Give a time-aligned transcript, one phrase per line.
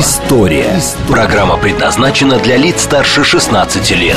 [0.00, 0.80] История».
[1.06, 4.16] Программа предназначена для лиц старше 16 лет.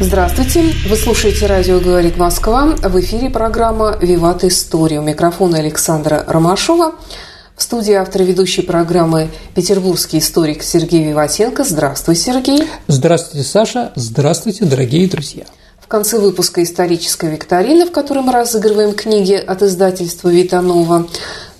[0.00, 0.74] Здравствуйте!
[0.88, 2.74] Вы слушаете «Радио говорит Москва».
[2.82, 4.98] В эфире программа «Виват История».
[4.98, 6.96] У микрофона Александра Ромашова.
[7.56, 11.62] В студии автор ведущей программы петербургский историк Сергей Виватенко.
[11.62, 12.68] Здравствуй, Сергей!
[12.88, 13.92] Здравствуйте, Саша!
[13.94, 15.44] Здравствуйте, дорогие друзья!
[15.80, 21.06] В конце выпуска исторической викторины, в которой мы разыгрываем книги от издательства «Витанова».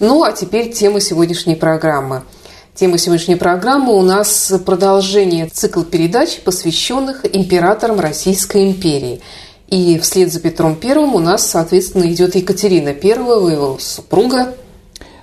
[0.01, 2.25] Ну, а теперь тема сегодняшней программы–
[2.75, 9.21] Тема сегодняшней программы у нас продолжение цикла передач, посвященных императорам Российской империи.
[9.69, 14.57] И вслед за Петром Первым у нас, соответственно, идет Екатерина Первого, его супруга.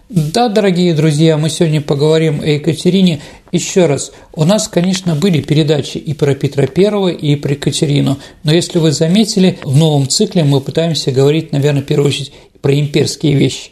[0.08, 3.20] Да, дорогие друзья, мы сегодня поговорим о Екатерине.
[3.52, 8.54] Еще раз, у нас, конечно, были передачи и про Петра Первого, и про Екатерину, но
[8.54, 13.33] если вы заметили, в новом цикле мы пытаемся говорить, наверное, в первую очередь про имперские
[13.36, 13.70] вещи.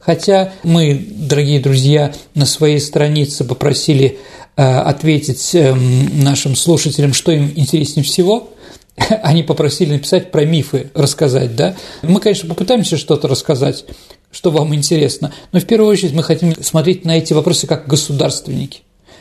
[0.00, 4.18] Хотя мы, дорогие друзья, на своей странице попросили
[4.56, 8.48] э, ответить эм, нашим слушателям, что им интереснее всего,
[9.22, 11.76] они попросили написать про мифы, рассказать, да.
[12.02, 13.84] Мы, конечно, попытаемся что-то рассказать,
[14.32, 18.80] что вам интересно, но в первую очередь мы хотим смотреть на эти вопросы как государственники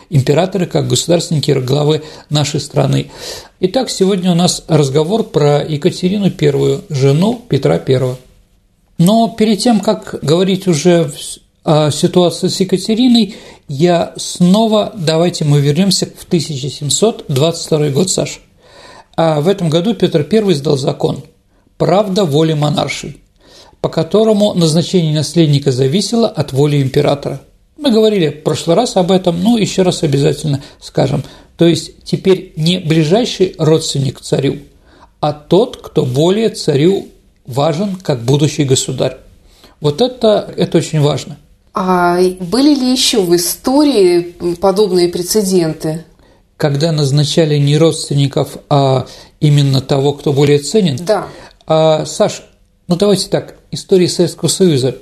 [0.09, 3.11] императоры как государственники главы нашей страны.
[3.59, 8.17] Итак, сегодня у нас разговор про Екатерину I, жену Петра I.
[9.00, 11.11] Но перед тем, как говорить уже
[11.64, 13.36] о ситуации с Екатериной,
[13.69, 18.39] я снова, давайте мы вернемся в 1722 год, Саша.
[19.16, 21.23] А в этом году Петр I издал закон
[21.78, 23.22] «Правда воли монаршей»,
[23.80, 27.41] по которому назначение наследника зависело от воли императора.
[27.78, 31.24] Мы говорили в прошлый раз об этом, но еще раз обязательно скажем.
[31.56, 34.57] То есть теперь не ближайший родственник царю,
[35.22, 37.07] а тот, кто более царю
[37.50, 39.18] важен как будущий государь.
[39.82, 41.38] Вот это, это очень важно.
[41.74, 46.06] А были ли еще в истории подобные прецеденты?
[46.58, 49.08] Когда назначали не родственников, а
[49.40, 50.98] именно того, кто более ценен?
[50.98, 51.28] Да.
[51.66, 52.44] А, Саш,
[52.88, 54.98] ну давайте так, история Советского Союза.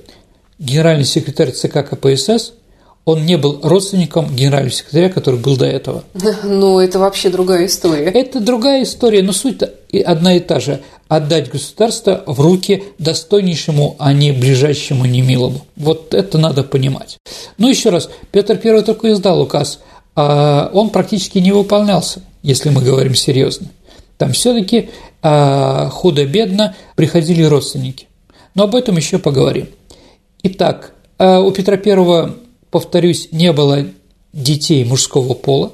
[0.59, 2.53] Генеральный секретарь ЦК КПСС–
[3.07, 6.03] он не был родственником генерального секретаря, который был до этого.
[6.44, 8.07] Ну, это вообще другая история.
[8.07, 9.62] Это другая история, но суть
[10.06, 10.81] одна и та же.
[11.07, 15.62] Отдать государство в руки достойнейшему, а не ближайшему немилому.
[15.78, 17.17] Вот это надо понимать.
[17.57, 19.79] Ну, еще раз, Петр I только издал указ,
[20.16, 23.67] а он практически не выполнялся, если мы говорим серьезно.
[24.17, 24.90] Там все-таки
[25.22, 28.07] а, худо-бедно приходили родственники.
[28.53, 29.69] Но об этом еще поговорим.
[30.44, 33.85] Итак, а, у Петра I повторюсь, не было
[34.33, 35.72] детей мужского пола,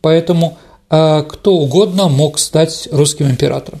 [0.00, 0.58] поэтому
[0.90, 3.80] а, кто угодно мог стать русским императором.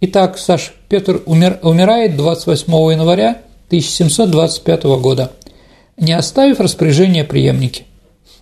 [0.00, 5.32] Итак, Саш Петр умер, умирает 28 января 1725 года,
[5.96, 7.84] не оставив распоряжения преемники.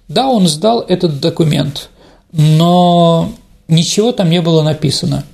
[0.09, 1.89] Да, он сдал этот документ,
[2.31, 3.33] но
[3.69, 5.25] ничего там не было написано.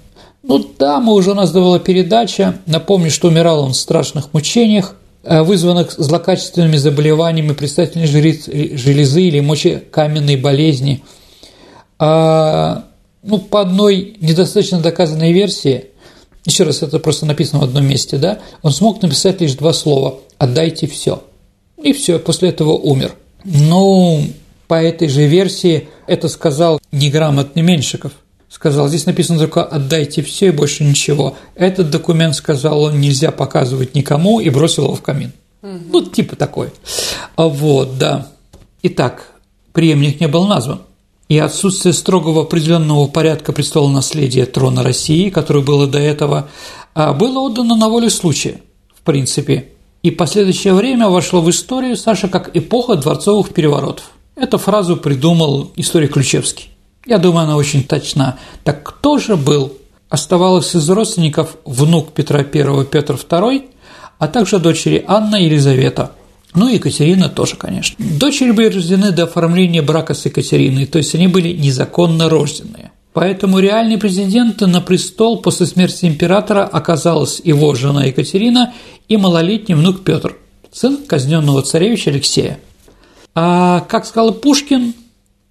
[0.42, 4.94] Ну да, мы уже у нас была передача, напомню, что умирал он в страшных мучениях,
[4.94, 11.02] Э, вызванных злокачественными заболеваниями предстательной железы или мочекаменной болезни.
[11.98, 12.84] А,
[13.22, 15.86] ну, по одной недостаточно доказанной версии,
[16.44, 20.18] еще раз, это просто написано в одном месте, да, он смог написать лишь два слова
[20.38, 21.22] «отдайте все».
[21.80, 23.14] И все, после этого умер.
[23.44, 24.24] Ну,
[24.68, 28.12] по этой же версии это сказал неграмотный Меньшиков
[28.52, 31.36] сказал, здесь написано только «отдайте все и больше ничего».
[31.54, 35.32] Этот документ, сказал он, нельзя показывать никому и бросил его в камин.
[35.62, 35.78] Угу.
[35.90, 36.70] Ну, типа такой.
[37.34, 38.28] А вот, да.
[38.82, 39.32] Итак,
[39.72, 40.82] преемник не был назван.
[41.28, 46.48] И отсутствие строгого определенного порядка престола наследия трона России, которое было до этого,
[46.94, 48.60] а, было отдано на волю случая,
[48.94, 49.70] в принципе.
[50.02, 54.10] И последующее время вошло в историю, Саша, как эпоха дворцовых переворотов.
[54.36, 56.71] Эту фразу придумал историк Ключевский.
[57.06, 58.38] Я думаю, она очень точна.
[58.64, 59.72] Так кто же был?
[60.08, 63.64] Оставалось из родственников внук Петра I Петр II,
[64.18, 66.12] а также дочери Анна и Елизавета.
[66.54, 67.96] Ну и Екатерина тоже, конечно.
[67.98, 72.92] Дочери были рождены до оформления брака с Екатериной, то есть они были незаконно рожденные.
[73.14, 78.74] Поэтому реальный президент на престол после смерти императора оказалась его жена Екатерина
[79.08, 80.36] и малолетний внук Петр,
[80.70, 82.58] сын казненного царевича Алексея.
[83.34, 84.94] А, как сказал Пушкин,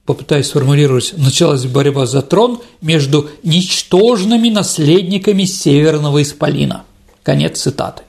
[0.05, 6.83] попытаюсь сформулировать, началась борьба за трон между ничтожными наследниками Северного Исполина.
[7.23, 8.03] Конец цитаты.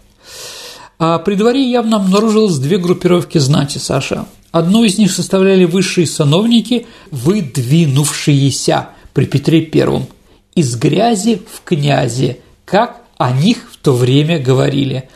[0.98, 4.26] А при дворе явно обнаружилось две группировки знати Саша.
[4.52, 10.06] Одну из них составляли высшие сановники, выдвинувшиеся при Петре I
[10.54, 15.08] из грязи в князи, как о них в то время говорили.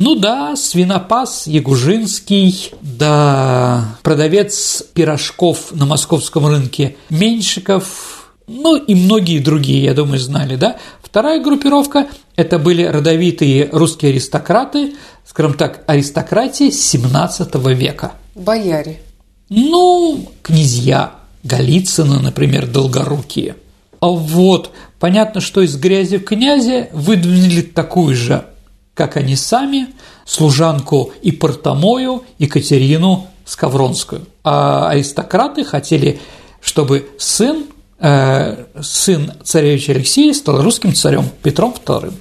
[0.00, 9.84] Ну да, свинопас Ягужинский, да, продавец пирожков на московском рынке Меньшиков, ну и многие другие,
[9.84, 10.78] я думаю, знали, да.
[11.02, 12.06] Вторая группировка–
[12.36, 14.94] это были родовитые русские аристократы,
[15.26, 18.12] скажем так, аристократия 17 века.
[18.34, 19.02] Бояре.
[19.50, 21.12] Ну, князья
[21.42, 23.56] Голицыно, например, долгорукие.
[24.00, 28.46] А вот понятно, что из грязи в князе выдвинули такую же,
[28.94, 29.88] как они сами,
[30.24, 34.26] служанку и портомою Екатерину Скавронскую.
[34.44, 36.20] А аристократы хотели,
[36.60, 37.64] чтобы сын,
[37.98, 42.12] э, сын царевича Алексея стал русским царем Петром II.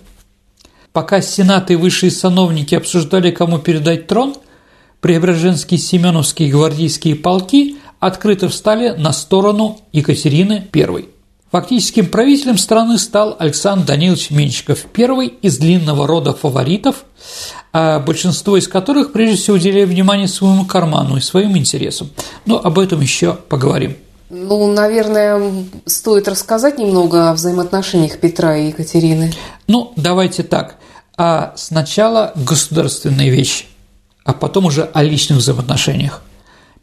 [0.92, 4.36] Пока сенаты и высшие сановники обсуждали, кому передать трон,
[5.02, 11.06] Преображенские Семеновские гвардейские полки открыто встали на сторону Екатерины I.
[11.52, 17.06] Фактическим правителем страны стал Александр Данилович Меньшиков, первый из длинного рода фаворитов,
[17.74, 22.12] а большинство из которых прежде всего уделяли внимание своему карману и своим интересам.
[22.46, 23.96] Но об этом еще поговорим.
[24.30, 29.34] Ну, наверное, стоит рассказать немного о взаимоотношениях Петра и Екатерины.
[29.68, 30.76] Ну, давайте так.
[31.18, 33.66] А сначала государственные вещи,
[34.24, 36.22] а потом уже о личных взаимоотношениях.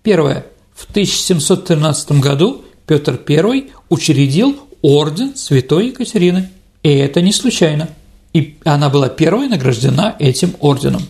[0.03, 0.45] Первое.
[0.75, 6.50] В 1713 году Петр I учредил орден Святой Екатерины.
[6.83, 7.88] И это не случайно.
[8.33, 11.03] И она была первой награждена этим орденом.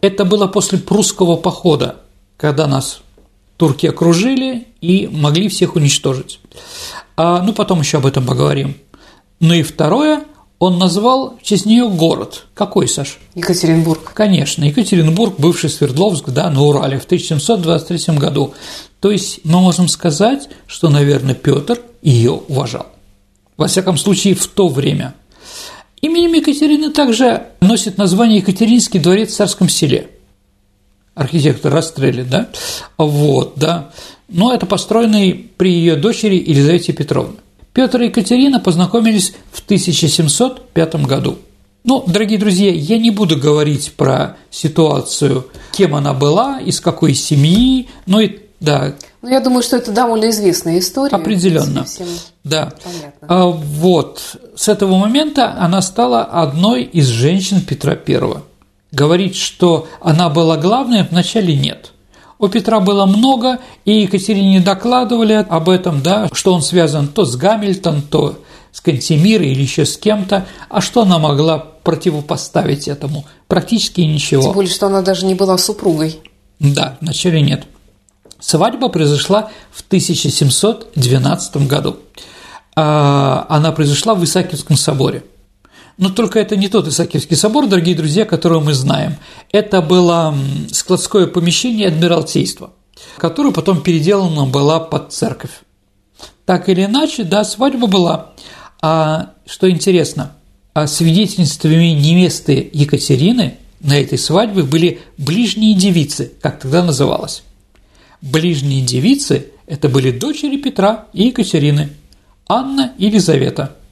[0.00, 1.96] Это было после прусского похода,
[2.36, 3.00] когда нас
[3.56, 6.40] турки окружили и могли всех уничтожить.
[7.16, 8.76] А, ну, потом еще об этом поговорим.
[9.40, 10.24] Ну и второе,
[10.58, 12.46] он назвал в честь нее город.
[12.54, 13.18] Какой, Саш?
[13.34, 14.12] Екатеринбург.
[14.14, 18.54] Конечно, Екатеринбург, бывший Свердловск, да, на Урале в 1723 году.
[19.00, 22.86] То есть мы можем сказать, что, наверное, Петр ее уважал.
[23.56, 25.14] Во всяком случае, в то время.
[26.00, 30.10] Именем Екатерины также носит название Екатеринский дворец в Царском селе.
[31.14, 32.48] Архитектор расстрелит, да?
[32.98, 33.90] Вот, да.
[34.28, 37.36] Но это построенный при ее дочери Елизавете Петровне.
[37.76, 41.36] Петр и Екатерина познакомились в 1705 году.
[41.84, 47.90] Ну, дорогие друзья, я не буду говорить про ситуацию, кем она была, из какой семьи,
[48.06, 48.94] ну и да.
[49.20, 51.14] Ну, я думаю, что это довольно известная история.
[51.14, 51.84] Определенно.
[52.44, 52.72] Да.
[52.82, 53.26] Понятно.
[53.28, 54.22] А вот
[54.56, 58.42] с этого момента она стала одной из женщин Петра I.
[58.90, 61.92] Говорить, что она была главной, вначале нет–
[62.38, 67.36] у Петра было много, и Екатерине докладывали об этом, да, что он связан то с
[67.36, 68.38] Гамильтон, то
[68.72, 73.24] с Кантемирой или еще с кем-то, а что она могла противопоставить этому?
[73.48, 74.42] Практически ничего.
[74.42, 76.20] Тем более, что она даже не была супругой.
[76.58, 77.64] Да, вначале нет.
[78.38, 81.96] Свадьба произошла в 1712 году.
[82.74, 85.24] А, она произошла в Исаакиевском соборе–
[85.98, 89.16] но только это не тот Исаакиевский собор, дорогие друзья, которого мы знаем.
[89.50, 90.36] Это было
[90.70, 92.72] складское помещение Адмиралтейства,
[93.16, 95.62] которое потом переделано было под церковь.
[96.44, 98.32] Так или иначе, да, свадьба была.
[98.82, 100.32] А что интересно,
[100.74, 107.42] а свидетельствами невесты Екатерины на этой свадьбе были ближние девицы, как тогда называлось.
[108.20, 111.90] Ближние девицы– это были дочери Петра и Екатерины,
[112.48, 113.76] Анна и Елизавета–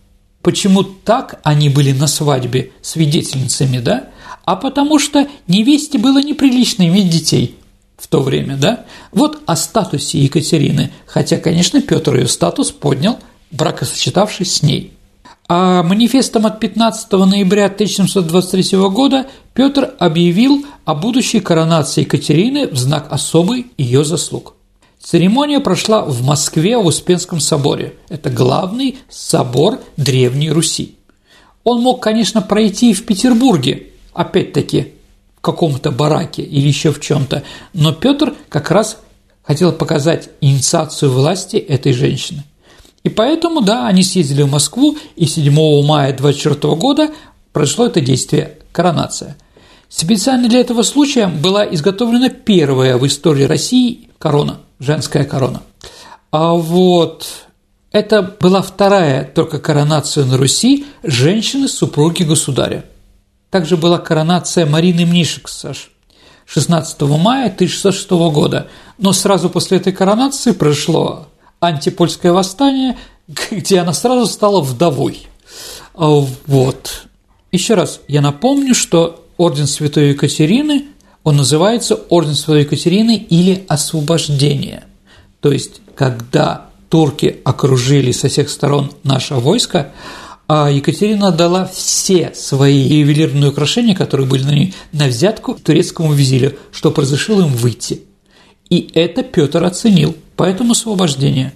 [0.45, 4.11] Почему так они были на свадьбе свидетельницами, да?
[4.45, 7.57] А потому что невесте было неприлично иметь детей
[7.97, 8.85] в то время, да?
[9.11, 13.19] Вот о статусе Екатерины, хотя, конечно, Петр ее статус поднял,
[13.53, 14.93] бракосочетавшись с ней.
[15.49, 23.07] А манифестом от 15 ноября 1723 года Петр объявил о будущей коронации Екатерины в знак
[23.11, 24.57] особой ее заслуг.
[25.04, 27.94] Церемония прошла в Москве в Успенском соборе.
[28.08, 30.96] Это главный собор Древней Руси.
[31.62, 34.94] Он мог, конечно, пройти и в Петербурге, опять-таки,
[35.37, 37.42] в каком-то бараке или еще в чем-то,
[37.75, 38.96] но Петр как раз
[39.42, 42.42] хотел показать инициацию власти этой женщины.
[43.02, 47.11] И поэтому, да, они съездили в Москву, и 7 мая 24 года
[47.52, 49.37] прошло это действие– коронация.
[49.90, 55.62] Специально для этого случая была изготовлена первая в истории России корона– женская корона.
[56.31, 57.26] А вот
[57.93, 62.85] это была вторая только коронация на Руси женщины-супруги государя.
[63.50, 65.90] Также была коронация Марины Мнишек, Саш,
[66.47, 68.69] 16 мая 1606 года.
[68.99, 71.28] Но сразу после этой коронации произошло
[71.61, 72.99] антипольское восстание,
[73.50, 75.28] где она сразу стала вдовой.
[75.95, 76.09] А,
[76.47, 77.07] вот.
[77.52, 80.87] Еще раз, я напомню, что Орден Святой Екатерины,
[81.25, 84.85] он называется Орден Святой Екатерины или Освобождение.
[85.40, 89.90] То есть, когда турки окружили со всех сторон наше войско,
[90.47, 96.52] а Екатерина дала все свои ювелирные украшения, которые были на ней, на взятку турецкому визирю,
[96.71, 98.02] что разрешил им выйти.
[98.69, 101.54] И это Петр оценил, поэтому освобождение.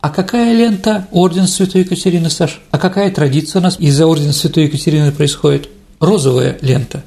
[0.00, 2.60] А какая лента Орден Святой Екатерины, Саш?
[2.72, 5.68] А какая традиция у нас из-за Ордена Святой Екатерины происходит?
[6.00, 7.04] Розовая лента.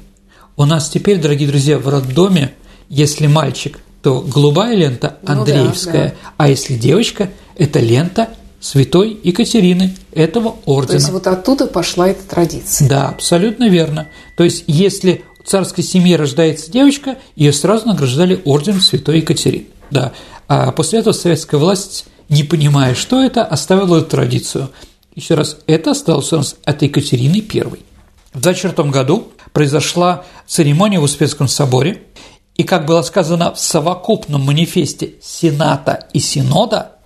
[0.56, 2.54] У нас теперь, дорогие друзья, в роддоме,
[2.88, 6.32] если мальчик, то голубая лента Андреевская, ну, да, да.
[6.36, 8.30] а если девочка, это лента
[8.60, 10.98] святой Екатерины этого ордена.
[10.98, 12.88] То есть вот оттуда пошла эта традиция.
[12.88, 14.08] Да, абсолютно верно.
[14.36, 19.66] То есть если в царской семье рождается девочка, ее сразу награждали орденом святой Екатерины.
[19.90, 20.12] Да.
[20.46, 24.70] А после этого советская власть, не понимая, что это, оставила эту традицию.
[25.14, 27.64] Еще раз, это осталось у нас от Екатерины I.
[28.32, 32.02] В 24 году произошла церемония в Успенском соборе,
[32.54, 36.96] и, как было сказано в совокупном манифесте Сената и Синода,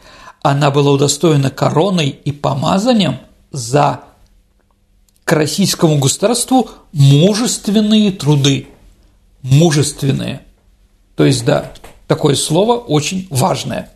[0.42, 3.18] она была удостоена короной и помазанием
[3.52, 4.00] за
[5.24, 8.68] к российскому государству мужественные труды.
[9.42, 10.42] Мужественные.
[11.16, 11.72] То есть, да,
[12.06, 13.90] такое слово очень важное.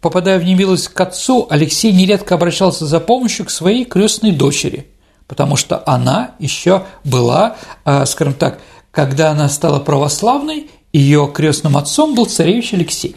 [0.00, 4.86] Попадая в немилость к отцу, Алексей нередко обращался за помощью к своей крестной дочери,
[5.26, 12.14] потому что она еще была, а, скажем так, когда она стала православной, ее крестным отцом
[12.14, 13.16] был царевич Алексей.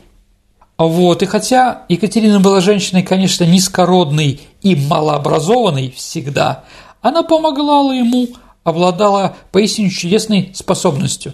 [0.77, 6.63] Вот, и хотя Екатерина была женщиной, конечно, низкородной и малообразованной всегда,
[7.01, 8.27] она помогла ему,
[8.63, 11.33] обладала поистине чудесной способностью.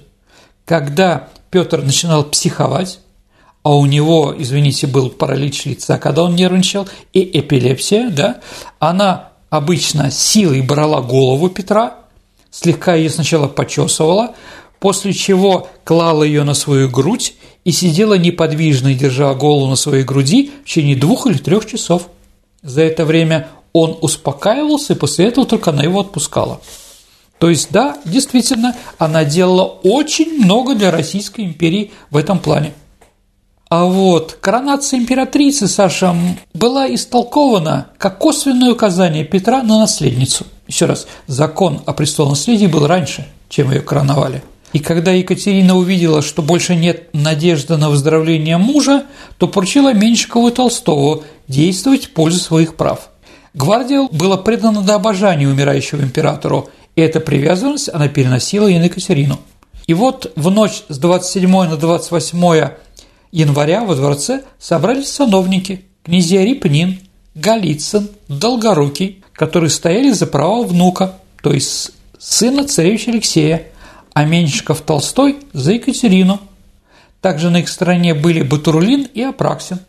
[0.66, 3.00] Когда Петр начинал психовать,
[3.64, 8.42] а у него, извините, был паралич лица, когда он нервничал, и эпилепсия, да,
[8.80, 11.98] она обычно силой брала голову Петра,
[12.50, 14.34] слегка ее сначала почесывала,
[14.80, 20.52] после чего клала ее на свою грудь и сидела неподвижно, держа голову на своей груди
[20.64, 22.08] в течение двух или трех часов.
[22.64, 26.60] За это время он успокаивался, и после этого только она его отпускала.
[27.38, 32.74] То есть, да, действительно, она делала очень много для Российской империи в этом плане.
[33.76, 36.16] А вот коронация императрицы, Саша,
[36.54, 40.46] была истолкована как косвенное указание Петра на наследницу.
[40.68, 46.42] Еще раз, закон о престолонаследии был раньше, чем ее короновали– и когда Екатерина увидела, что
[46.42, 49.06] больше нет надежды на выздоровление мужа,
[49.38, 53.10] то поручила Меньшикову и Толстову действовать в пользу своих прав.
[53.54, 59.40] Гвардия была предана до обожания умирающего императору, и эта привязанность она переносила и на Екатерину.
[59.86, 62.70] И вот в ночь с 27 на 28
[63.34, 67.00] января во дворце собрались сановники, князья Репнин,
[67.36, 73.64] Голицын, Долгорукий, которые стояли за права внука, то есть сына царевича Алексея,
[74.14, 76.40] а Меньшиков Толстой за Екатерину.
[77.20, 79.80] Также на их стороне были Батурлин и Апраксин.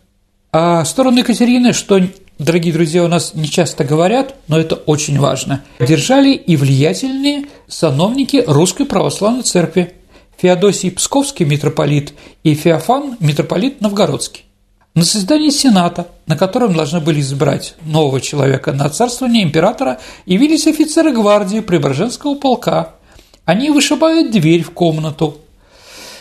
[0.51, 2.01] А сторону Екатерины, что,
[2.39, 8.43] дорогие друзья, у нас не часто говорят, но это очень важно, держали и влиятельные сановники
[8.47, 9.93] Русской Православной Церкви
[10.37, 12.13] Феодосий Псковский митрополит
[12.43, 14.45] и Феофан митрополит Новгородский.
[14.93, 21.11] На создании Сената, на котором должны были избрать нового человека на царствование императора, явились офицеры
[21.11, 22.95] гвардии Преображенского полка–
[23.45, 25.37] они вышибают дверь в комнату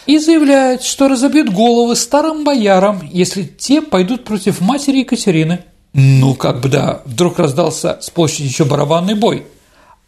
[0.07, 5.65] и заявляют, что разобьют головы старым боярам, если те пойдут против матери Екатерины.
[5.95, 9.47] Ну, как бы да, вдруг раздался с площади еще барабанный бой.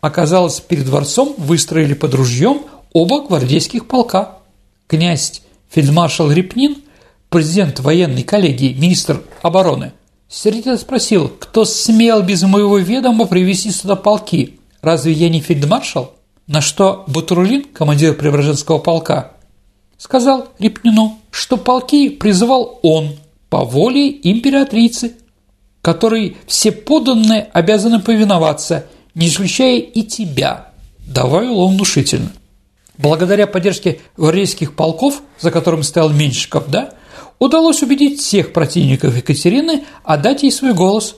[0.03, 2.63] Оказалось, перед дворцом выстроили под ружьем
[2.97, 4.38] оба гвардейских полка.
[4.87, 6.76] Князь фельдмаршал Репнин,
[7.29, 9.93] президент военной коллегии, министр обороны,
[10.31, 14.59] сердито спросил, кто смел без моего ведома привести сюда полки?
[14.81, 16.15] Разве я не фельдмаршал?
[16.47, 19.33] На что Батрулин, командир Преображенского полка,
[19.99, 23.17] сказал Репнину, что полки призывал он
[23.50, 25.17] по воле императрицы,
[25.83, 30.71] которой все подданные обязаны повиноваться, не исключая и тебя,
[31.07, 32.33] добавил он внушительно.
[32.99, 36.95] Благодаря поддержке гвардейских полков, за которым стоял Меньшиков, да,
[37.38, 41.17] удалось убедить всех противников Екатерины отдать ей свой голос.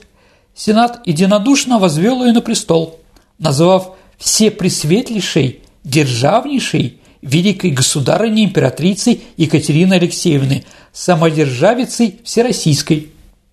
[0.55, 2.99] Сенат единодушно возвел ее на престол,
[3.39, 13.13] назвав все пресветлейшей, державнейшей, великой государыней императрицей Екатерины Алексеевны, самодержавицей всероссийской,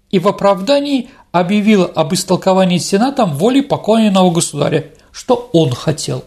[0.10, 6.24] и в оправдании объявила об истолковании Сенатом воли покойного государя, что он хотел.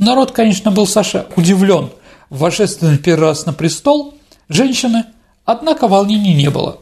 [0.00, 1.90] Народ, конечно, был, Саша, удивлен
[2.30, 4.14] вошествием первый раз на престол
[4.48, 5.04] женщины,
[5.44, 6.78] однако волнений не было.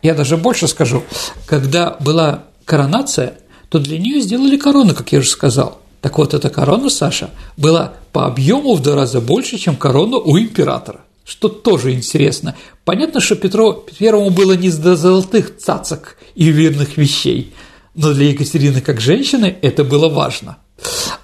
[0.00, 1.02] Я даже больше скажу,
[1.44, 3.34] когда была коронация,
[3.68, 5.80] то для нее сделали корону, как я уже сказал.
[6.00, 10.38] Так вот, эта корона, Саша, была по объему в два раза больше, чем корона у
[10.38, 11.00] императора.
[11.24, 12.54] Что тоже интересно.
[12.84, 17.54] Понятно, что Петру Первому было не до золотых цацок и ювелирных вещей,
[17.96, 20.58] но для Екатерины как женщины это было важно.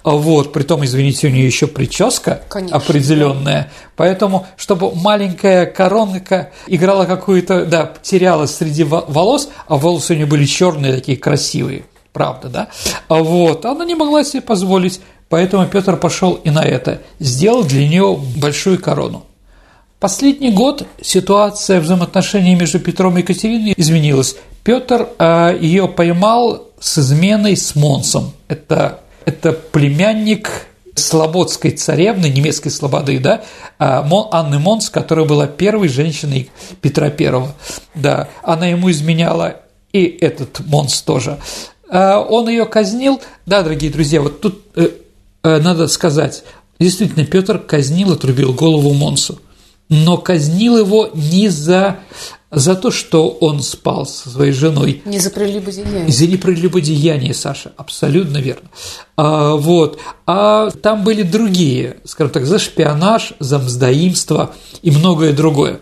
[0.03, 6.51] А вот, при том, извините, у нее еще прическа Конечно, определенная, поэтому, чтобы маленькая коронка
[6.67, 12.49] играла какую-то, да, терялась среди волос, а волосы у нее были черные, такие красивые, правда,
[12.49, 12.67] да?
[13.07, 17.87] А вот, она не могла себе позволить, поэтому Петр пошел и на это, сделал для
[17.87, 19.25] нее большую корону.
[19.99, 24.37] Последний год ситуация взаимоотношений между Петром и Екатериной изменилась.
[24.63, 28.31] Петр э, ее поймал с изменой с Монсом.
[28.47, 30.49] Это это племянник
[30.95, 33.43] Слободской царевны, немецкой слободы, да,
[33.77, 36.49] а, Анны Монс, которая была первой женщиной
[36.81, 37.55] Петра Первого.
[37.95, 39.61] Да, она ему изменяла,
[39.93, 41.37] и этот Монс тоже.
[41.89, 44.89] А, он ее казнил, да, дорогие друзья, вот тут э,
[45.43, 46.43] э, надо сказать,
[46.79, 49.39] действительно, Петр казнил, отрубил голову Монсу,
[49.89, 51.99] но казнил его не за
[52.51, 55.01] за то, что он спал со своей женой.
[55.05, 56.09] Не за прелюбодеяние.
[56.09, 58.69] За не прелюбодеяние, Саша, абсолютно верно.
[59.17, 59.99] А, вот.
[60.25, 65.79] А там были другие, скажем так, за шпионаж, за мздоимство и многое другое.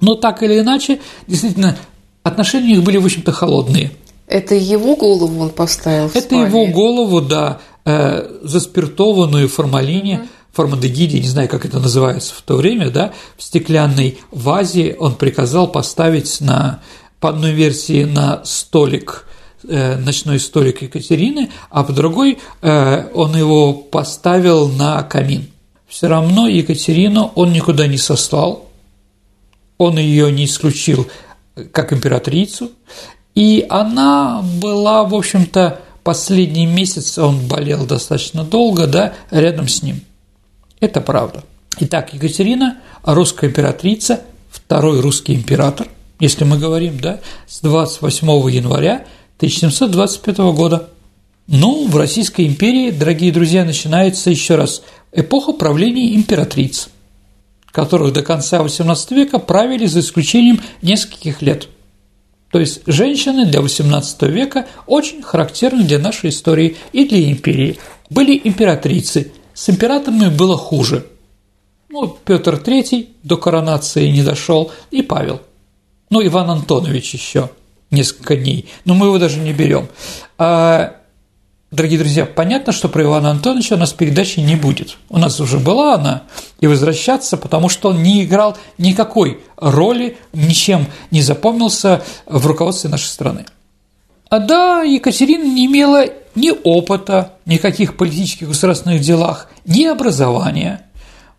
[0.00, 1.76] Но так или иначе, действительно,
[2.22, 3.90] отношения у них были, в общем-то, холодные.
[4.26, 6.10] Это его голову он поставил?
[6.12, 10.28] Это его голову, да, э, заспиртованную в формалине.
[10.58, 15.14] Угу формадегиде, не знаю, как это называется в то время, да, в стеклянной вазе он
[15.14, 16.80] приказал поставить на,
[17.20, 19.24] по одной версии, на столик
[19.68, 25.46] э, ночной столик Екатерины, а по другой э, он его поставил на камин.
[25.86, 28.68] Все равно Екатерину он никуда не сослал,
[29.76, 31.06] он ее не исключил
[31.70, 32.72] как императрицу,
[33.36, 40.00] и она была, в общем-то, последний месяц он болел достаточно долго, да, рядом с ним.
[40.80, 41.44] Это правда.
[41.80, 45.88] Итак, Екатерина, русская императрица, второй русский император,
[46.20, 49.06] если мы говорим, да, с 28 января
[49.38, 50.88] 1725 года.
[51.46, 56.88] Ну, в Российской империи, дорогие друзья, начинается еще раз эпоха правления императриц,
[57.70, 61.68] которых до конца XVIII века правили за исключением нескольких лет.
[62.50, 67.78] То есть женщины для XVIII века очень характерны для нашей истории и для империи.
[68.10, 71.04] Были императрицы, с императорами было хуже.
[71.88, 75.40] Ну, Петр III до коронации не дошел, и Павел.
[76.10, 77.50] Ну, Иван Антонович еще
[77.90, 79.88] несколько дней, но мы его даже не берем.
[80.38, 80.94] А,
[81.72, 84.96] дорогие друзья, понятно, что про Ивана Антоновича у нас передачи не будет.
[85.08, 86.22] У нас уже была она,
[86.60, 93.08] и возвращаться, потому что он не играл никакой роли, ничем не запомнился в руководстве нашей
[93.08, 93.44] страны.
[94.30, 96.04] А да, Екатерина не имела
[96.38, 100.84] ни опыта, никаких политических государственных делах, ни образования.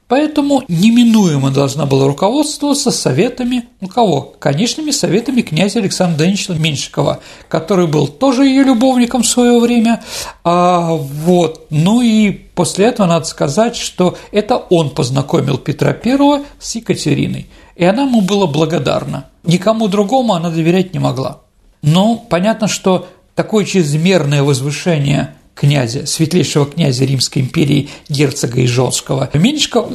[0.10, 4.22] Поэтому неминуемо должна была руководствоваться советами, у кого?
[4.40, 10.04] Конечными советами князя Александра Даниловича Меньшикова, который был тоже ее любовником в свое время.
[10.44, 11.68] А, вот.
[11.70, 17.86] Ну и после этого надо сказать, что это он познакомил Петра I с Екатериной, и
[17.86, 19.28] она ему была благодарна.
[19.44, 21.42] Никому другому она доверять не могла.
[21.84, 23.08] Ну, понятно, что
[23.40, 29.94] такое чрезмерное возвышение князя, светлейшего князя Римской империи, герцога Ижонского, Меньшиков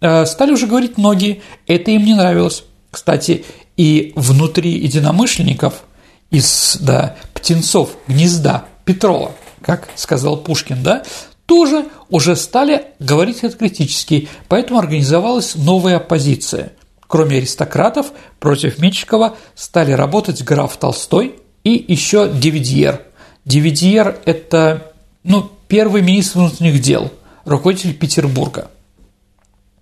[0.00, 2.62] э, стали уже говорить многие, это им не нравилось.
[2.92, 3.44] Кстати,
[3.76, 5.82] и внутри единомышленников
[6.30, 11.02] из да, птенцов гнезда Петрова, как сказал Пушкин, да,
[11.46, 16.74] тоже уже стали говорить это критически, поэтому организовалась новая оппозиция–
[17.06, 18.06] Кроме аристократов,
[18.40, 23.02] против Меньшикова стали работать граф Толстой и еще Дивидьер.
[23.44, 27.10] Дивидьер– это ну, первый министр внутренних дел,
[27.44, 28.70] руководитель Петербурга.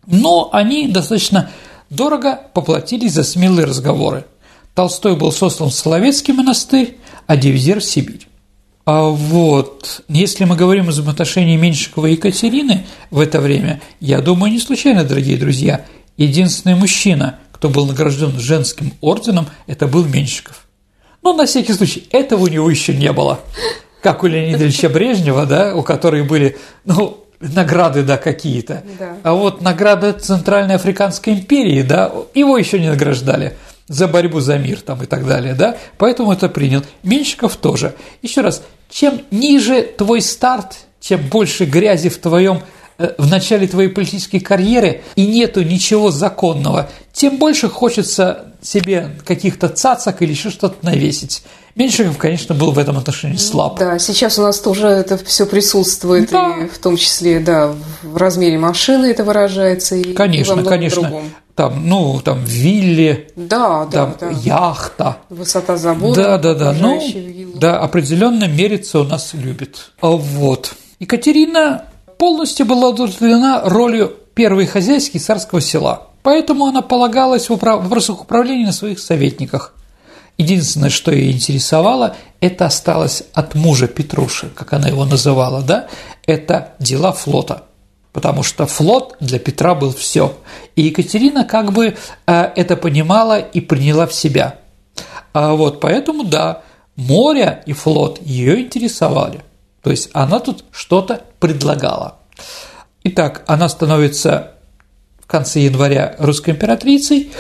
[0.07, 1.51] Но они достаточно
[1.91, 4.25] дорого поплатились за смелые разговоры.
[4.75, 8.27] Толстой был сослан в Соловецкий монастырь, а Дивизер– в Сибирь.
[8.85, 14.53] А вот, если мы говорим о взаимоотношении Меньшикова и Екатерины в это время, я думаю,
[14.53, 15.85] не случайно, дорогие друзья,
[16.17, 20.67] Единственный мужчина, кто был награжден женским орденом, это был Меньшиков.
[21.23, 23.41] Но на всякий случай, этого у него еще не было.
[24.03, 28.83] Как у Леонида Ильича Брежнева, да, у которой были, ну, награды, да, какие-то.
[28.99, 29.17] Да.
[29.23, 33.57] А вот награда Центральной Африканской империи, да, его еще не награждали
[33.89, 36.83] за борьбу за мир там и так далее, да, поэтому это принял.
[37.03, 37.95] Меньшиков тоже.
[38.23, 42.63] Еще раз, чем ниже твой старт, чем больше грязи в твоем
[42.99, 50.23] в начале твоей политической карьеры и нету ничего законного, тем больше хочется себе каких-то цацок
[50.23, 51.43] или еще что-то навесить.
[51.75, 53.79] Меньшиков, конечно, был в этом отношении слаб.
[53.79, 56.65] Да, сейчас у нас тоже это все присутствует, да.
[56.65, 59.97] и в том числе, да, в размере машины это выражается.
[59.97, 61.03] И конечно, во конечно.
[61.03, 61.31] Другом.
[61.55, 64.31] Там, ну, там вилли, да, там да, да.
[64.43, 65.17] яхта.
[65.29, 66.15] Высота забора.
[66.15, 66.73] Да, да, да.
[66.73, 67.03] Ну,
[67.55, 69.93] да, определенно мериться у нас любит.
[70.01, 70.75] А вот.
[70.99, 71.87] Екатерина
[72.23, 76.07] полностью была удовлетворена ролью первой хозяйки царского села.
[76.23, 79.75] Поэтому она полагалась в вопросах управления на своих советниках.
[80.39, 85.89] Единственное, что ее интересовало, это осталось от мужа Петруши, как она его называла, да,
[86.25, 87.65] это дела флота.
[88.13, 90.33] Потому что флот для Петра был все.
[90.77, 94.61] И Екатерина как бы э, это понимала и приняла в себя.
[95.33, 96.63] А вот поэтому, да,
[96.95, 99.41] море и флот ее интересовали.
[99.83, 102.19] То есть она тут что-то предлагала.
[103.05, 104.53] Итак, она становится
[105.21, 107.33] в конце января русской императрицей.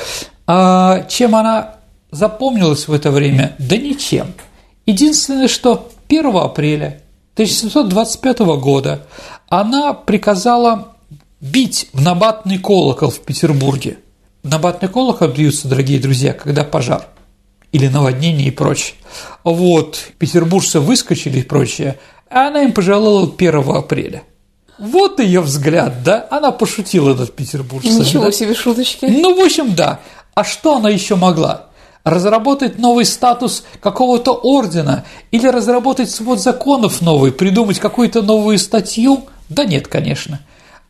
[0.46, 1.76] А чем она
[2.11, 3.55] запомнилась в это время?
[3.59, 4.35] Да ничем.
[4.87, 7.00] Единственное, что 1 апреля
[7.35, 9.07] 1725 года
[9.48, 10.96] она приказала
[11.40, 13.98] бить в набатный колокол в Петербурге.
[14.42, 17.07] Набатный колокол бьются, дорогие друзья, когда пожар
[17.70, 18.96] или наводнение и прочее.
[19.44, 21.98] Вот, петербуржцы выскочили и прочее,
[22.33, 24.23] а она им пожалела 1 апреля.
[24.79, 26.27] Вот ее взгляд, да?
[26.31, 28.01] Она пошутила над петербуржцами.
[28.01, 28.33] Ничего да?
[28.33, 29.05] себе шуточки.
[29.07, 30.01] Ну, в общем, да.
[30.35, 31.66] А что она еще могла?
[32.05, 39.27] разработать новый статус какого-то ордена или разработать свод законов новый, придумать какую-то новую статью?
[39.49, 40.40] Да нет, конечно.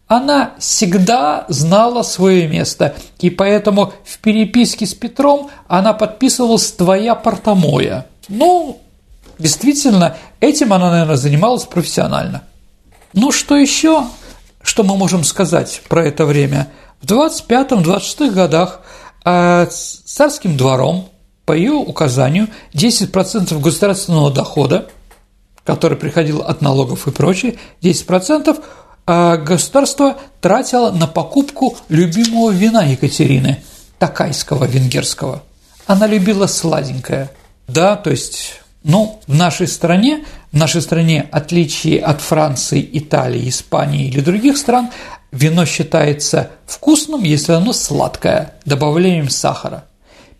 [0.06, 8.06] Она всегда знала свое место, и поэтому в переписке с Петром она подписывалась «твоя портомоя».
[8.28, 8.81] Ну,
[9.42, 12.42] действительно, этим она, наверное, занималась профессионально.
[13.12, 14.06] Ну, что еще,
[14.62, 16.68] что мы можем сказать про это время?
[17.02, 18.80] В 25-26 годах
[19.24, 21.08] а царским двором
[21.44, 24.88] по ее указанию 10% государственного дохода,
[25.64, 28.62] который приходил от налогов и прочее, 10%
[29.04, 33.62] а государство тратило на покупку любимого вина Екатерины,
[33.98, 35.42] такайского венгерского.
[35.86, 37.30] Она любила сладенькое.
[37.66, 44.08] Да, то есть, ну, в нашей стране, в нашей стране отличие от Франции, Италии, Испании
[44.08, 44.90] или других стран,
[45.30, 49.84] Вино считается вкусным, если оно сладкое, добавлением сахара.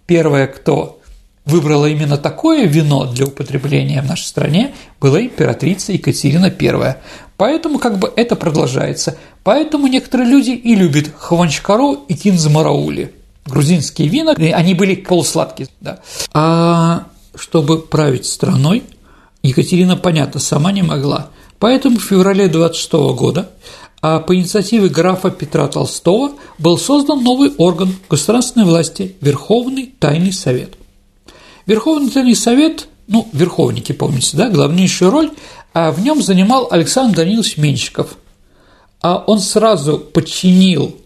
[0.07, 1.01] Первое, кто
[1.45, 6.97] выбрала именно такое вино для употребления в нашей стране, была императрица Екатерина I.
[7.37, 9.17] Поэтому как бы это продолжается.
[9.43, 13.15] Поэтому некоторые люди и любят хванчкару и кинзамараули.
[13.47, 15.69] Грузинские вина, они были полусладкие.
[15.81, 15.99] Да.
[16.33, 18.85] А чтобы править страной,
[19.43, 21.31] Екатерина, понятно, сама не могла.
[21.59, 23.51] Поэтому в феврале 26 года
[24.03, 30.75] а по инициативе графа Петра Толстого был создан новый орган государственной власти– Верховный Тайный Совет.
[31.67, 35.31] Верховный Тайный Совет, ну, верховники, помните, да, главнейшую роль,
[35.73, 38.17] а в нем занимал Александр Данилович Менщиков.
[39.01, 40.97] А он сразу подчинил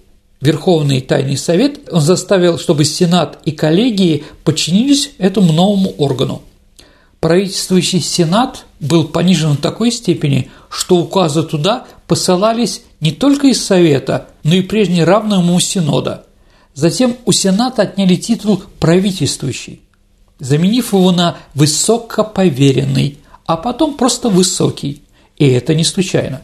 [0.47, 6.43] Верховный Тайный Совет, он заставил, чтобы Сенат и коллегии подчинились этому новому органу–
[7.27, 14.29] правительствующий Сенат был понижен в такой степени, что указы туда посылались не только из Совета,
[14.45, 16.25] но и прежне равного ему Синода.
[16.75, 19.81] Затем у Сената отняли титул «правительствующий»,
[20.39, 25.03] заменив его на «высокоповеренный», а потом просто «высокий».
[25.37, 26.43] И это не случайно.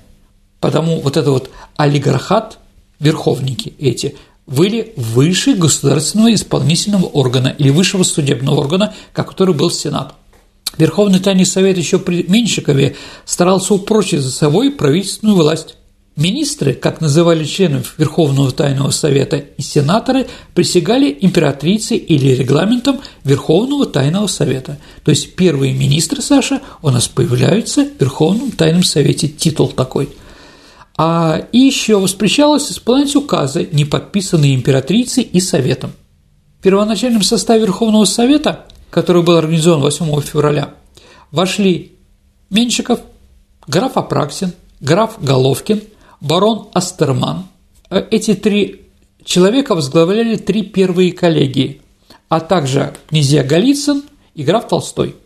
[0.58, 2.58] Потому вот это вот олигархат,
[3.02, 10.14] верховники эти, были выше государственного исполнительного органа или высшего судебного органа, который был Сенат.
[10.78, 15.76] Верховный Тайный Совет еще при Меньшикове старался упрочить за собой правительственную власть.
[16.14, 24.26] Министры, как называли членов Верховного Тайного Совета, и сенаторы присягали императрице или регламентом Верховного Тайного
[24.26, 24.78] Совета.
[25.04, 30.10] То есть первые министры, Саша, у нас появляются в Верховном Тайном Совете, титул такой.
[31.04, 35.92] А еще воспрещалось исполнять указы, не подписанные императрицей и Советом.
[36.60, 40.74] В первоначальном составе Верховного Совета который был организован 8 февраля,
[41.32, 41.92] вошли
[42.50, 43.00] Меньшиков,
[43.66, 45.80] граф Апраксин, граф Головкин,
[46.20, 47.46] барон Астерман.
[47.88, 48.82] Э, эти три
[49.24, 51.80] человека возглавляли три первые коллегии,
[52.28, 54.02] а также князья Голицын
[54.34, 55.16] и граф Толстой.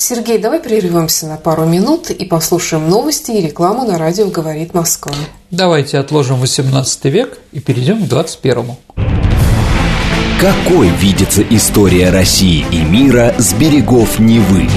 [0.00, 5.12] Сергей, давай прервемся на пару минут и послушаем новости и рекламу на радио «Говорит Москва».
[5.50, 8.76] Давайте отложим 18 век и перейдем к 21
[10.40, 14.68] какой видится история России и мира с берегов Невы?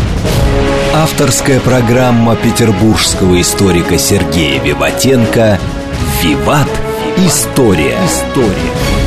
[0.92, 5.60] Авторская программа петербургского историка Сергея Виватенко
[6.24, 6.68] Виват.
[7.18, 7.96] История.
[8.08, 9.01] История.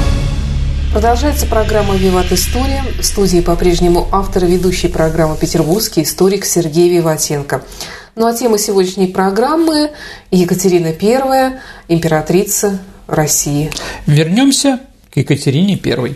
[0.94, 2.84] Продолжается программа «Виват История».
[3.00, 7.64] В студии по-прежнему автор и ведущий программы «Петербургский историк» Сергей Виватенко.
[8.14, 9.90] Ну а тема сегодняшней программы–
[10.30, 12.78] Екатерина I, императрица
[13.08, 13.72] России.
[14.06, 14.78] Вернемся
[15.12, 16.14] к Екатерине I.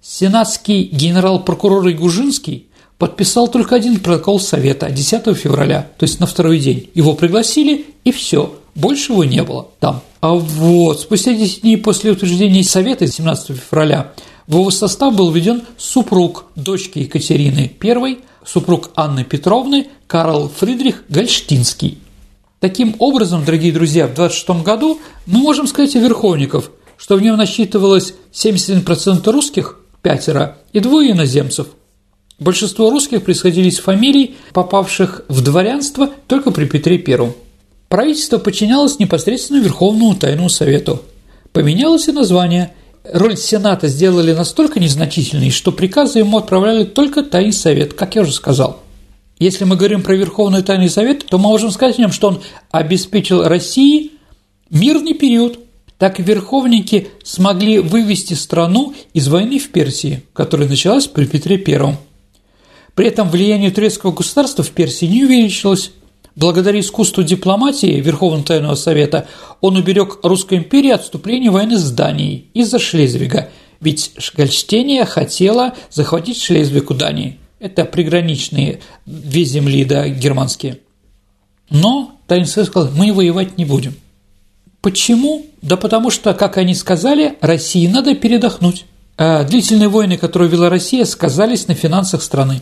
[0.00, 6.88] Сенатский генерал-прокурор Игужинский подписал только один протокол Совета 10 февраля, то есть на второй день.
[6.94, 10.02] Его пригласили, и все, больше его не было там.
[10.20, 14.12] А вот спустя 10 дней после утверждения Совета 17 февраля
[14.46, 21.98] в его состав был введен супруг дочки Екатерины I, супруг Анны Петровны Карл Фридрих Гольштинский.
[22.60, 27.36] Таким образом, дорогие друзья, в 26 году мы можем сказать о верховников, что в нем
[27.36, 31.68] насчитывалось 71% русских, пятеро, и двое иноземцев–
[32.40, 37.32] Большинство русских происходили из фамилий, попавших в дворянство только при Петре I.
[37.88, 41.02] Правительство подчинялось непосредственно Верховному Тайному Совету.
[41.52, 42.72] Поменялось и название.
[43.04, 48.32] Роль Сената сделали настолько незначительной, что приказы ему отправляли только Тайный Совет, как я уже
[48.32, 48.80] сказал.
[49.38, 52.42] Если мы говорим про Верховный Тайный Совет, то мы можем сказать о нем, что он
[52.70, 54.12] обеспечил России
[54.70, 55.58] мирный период,
[55.98, 61.96] так верховники смогли вывести страну из войны в Персии, которая началась при Петре I.
[62.94, 65.92] При этом влияние турецкого государства в Персии не увеличилось.
[66.36, 69.28] Благодаря искусству дипломатии Верховного Тайного Совета
[69.60, 76.40] он уберег Русской империи от вступления войны с Данией из-за Шлезвига, ведь Гольштения хотела захватить
[76.40, 77.38] Шлезвиг у Дании.
[77.60, 80.80] Это приграничные две земли, да, германские.
[81.70, 83.94] Но Тайный сказал, мы воевать не будем.
[84.80, 85.46] Почему?
[85.62, 88.86] Да потому что, как они сказали, России надо передохнуть.
[89.16, 92.60] А длительные войны, которые вела Россия, сказались на финансах страны.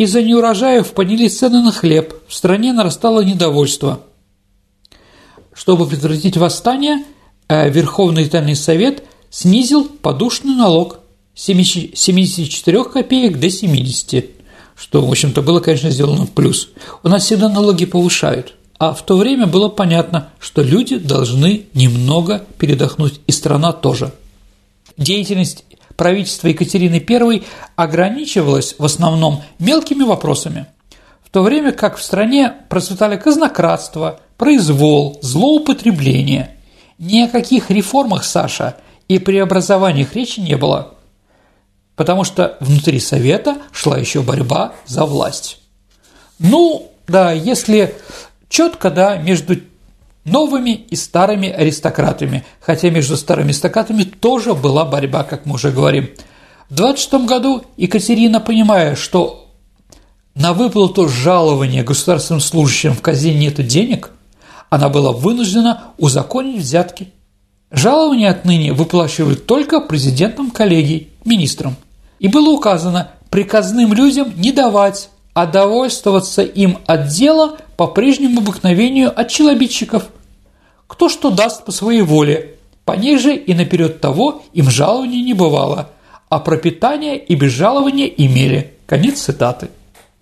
[0.00, 4.00] Из-за неурожаев поднялись цены на хлеб, в стране нарастало недовольство.
[5.52, 7.04] Чтобы предотвратить восстание,
[7.48, 11.00] э, Верховный Тайный Совет снизил подушный налог
[11.34, 14.30] с 74 копеек до 70,
[14.74, 16.70] что, в общем-то, было, конечно, сделано в плюс.
[17.02, 22.46] У нас всегда налоги повышают, а в то время было понятно, что люди должны немного
[22.56, 24.14] передохнуть, и страна тоже.
[24.96, 25.64] Деятельность
[26.00, 27.42] правительство Екатерины I
[27.76, 30.64] ограничивалось в основном мелкими вопросами,
[31.22, 36.56] в то время как в стране процветали казнократство, произвол, злоупотребление.
[36.96, 38.76] Ни о каких реформах, Саша,
[39.08, 40.94] и преобразованиях речи не было,
[41.96, 45.60] потому что внутри Совета шла еще борьба за власть.
[46.38, 47.94] Ну, да, если
[48.48, 49.56] четко, да, между
[50.24, 56.10] новыми и старыми аристократами, хотя между старыми аристократами тоже была борьба, как мы уже говорим.
[56.68, 59.48] В 26 году Екатерина, понимая, что
[60.34, 64.10] на выплату жалования государственным служащим в казине нет денег,
[64.68, 67.12] она была вынуждена узаконить взятки.
[67.72, 71.76] Жалования отныне выплачивают только президентам коллегий, министрам.
[72.20, 79.08] И было указано приказным людям не давать, а довольствоваться им от дела по прежнему обыкновению
[79.18, 80.10] от челобитчиков.
[80.86, 85.88] Кто что даст по своей воле, пониже и наперед того им жалований не бывало,
[86.28, 88.74] а пропитание и без жалования имели.
[88.84, 89.70] Конец цитаты.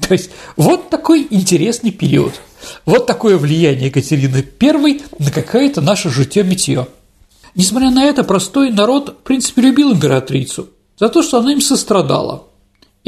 [0.00, 2.34] То есть вот такой интересный период.
[2.86, 6.86] Вот такое влияние Екатерины I на какое-то наше житье-метье.
[7.56, 12.44] Несмотря на это, простой народ, в принципе, любил императрицу за то, что она им сострадала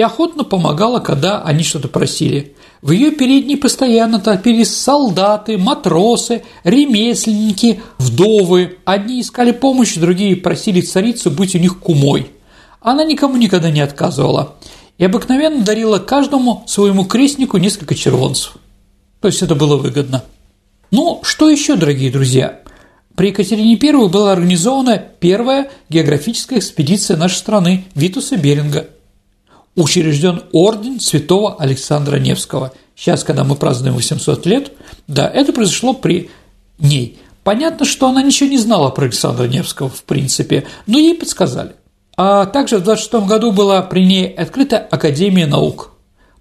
[0.00, 2.54] и охотно помогала, когда они что-то просили.
[2.80, 8.78] В ее передней постоянно толпились солдаты, матросы, ремесленники, вдовы.
[8.86, 12.30] Одни искали помощь, другие просили царицу быть у них кумой.
[12.80, 14.56] Она никому никогда не отказывала
[14.96, 18.54] и обыкновенно дарила каждому своему крестнику несколько червонцев.
[19.20, 20.24] То есть это было выгодно.
[20.90, 22.60] Ну, что еще, дорогие друзья?
[23.16, 28.86] При Екатерине I была организована первая географическая экспедиция нашей страны Витуса Беринга–
[29.76, 32.72] учрежден орден святого Александра Невского.
[32.96, 34.72] Сейчас, когда мы празднуем 800 лет,
[35.06, 36.30] да, это произошло при
[36.78, 37.18] ней.
[37.44, 41.72] Понятно, что она ничего не знала про Александра Невского, в принципе, но ей подсказали.
[42.16, 45.92] А также в 26 году была при ней открыта Академия наук.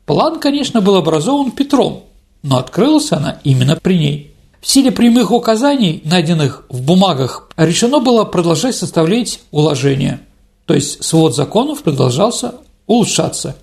[0.06, 2.04] План, конечно, был образован Петром,
[2.44, 4.36] но открылась она именно при ней.
[4.60, 10.20] В силе прямых указаний, найденных в бумагах, решено было продолжать составлять уложения,
[10.65, 12.56] то есть свод законов продолжался
[12.89, 13.56] улучшаться.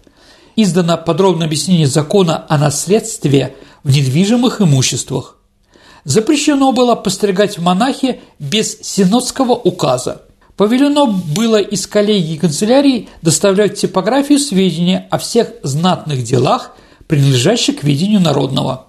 [0.54, 5.36] Издано подробное объяснение закона о наследстве в недвижимых имуществах.
[6.04, 10.22] Запрещено было постригать монахи без синодского указа.
[10.56, 16.76] Повелено было из коллегии канцелярии доставлять типографию сведения о всех знатных делах,
[17.08, 18.86] принадлежащих к видению народного.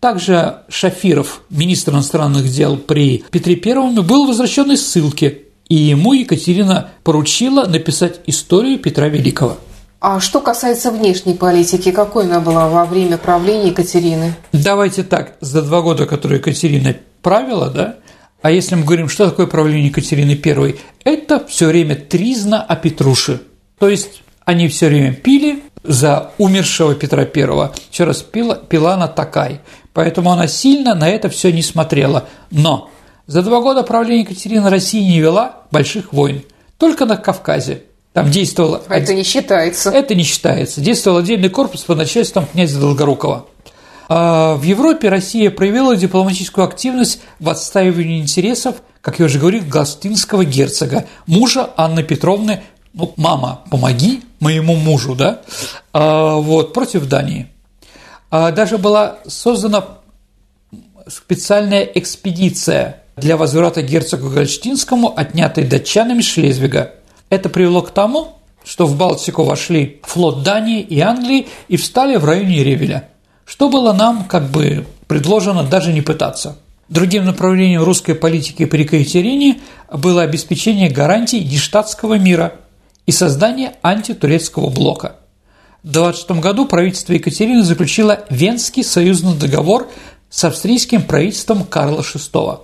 [0.00, 6.90] Также Шафиров, министр иностранных дел при Петре Первом, был возвращен из ссылки, и ему Екатерина
[7.02, 9.58] поручила написать историю Петра Великого.
[10.00, 14.34] А что касается внешней политики, какой она была во время правления Екатерины?
[14.52, 17.96] Давайте так, за два года, которые Екатерина правила, да,
[18.44, 23.40] а если мы говорим, что такое правление Екатерины I, это все время тризна о Петруше.
[23.78, 27.70] То есть они все время пили за умершего Петра I.
[27.90, 29.62] Еще раз, пила, пила она такая.
[29.94, 32.28] Поэтому она сильно на это все не смотрела.
[32.50, 32.90] Но
[33.26, 36.42] за два года правления Екатерины России не вела больших войн.
[36.78, 37.84] Только на Кавказе.
[38.12, 38.82] Там действовало...
[38.88, 39.90] Это не считается.
[39.90, 40.80] Это не считается.
[40.80, 43.46] Действовал отдельный корпус под начальством князя Долгорукова.
[44.08, 50.44] А в Европе Россия проявила дипломатическую активность в отстаивании интересов, как я уже говорил, Гастинского
[50.44, 55.40] герцога, мужа Анны Петровны, ну, мама, помоги моему мужу, да,
[55.92, 57.48] а, вот, против Дании.
[58.30, 59.98] А даже была создана
[61.08, 66.94] специальная экспедиция для возврата герцогу Гольштинскому, отнятой датчанами Шлезвига.
[67.30, 72.24] Это привело к тому, что в Балтику вошли флот Дании и Англии и встали в
[72.24, 73.08] районе Ревеля,
[73.44, 76.58] что было нам как бы предложено даже не пытаться.
[76.88, 79.60] Другим направлением русской политики при Екатерине
[79.92, 82.54] было обеспечение гарантий нештатского мира
[83.06, 85.16] и создание антитурецкого блока–
[85.84, 89.90] в 26 году правительство Екатерины заключило Венский союзный договор
[90.30, 92.60] с австрийским правительством Карла VI.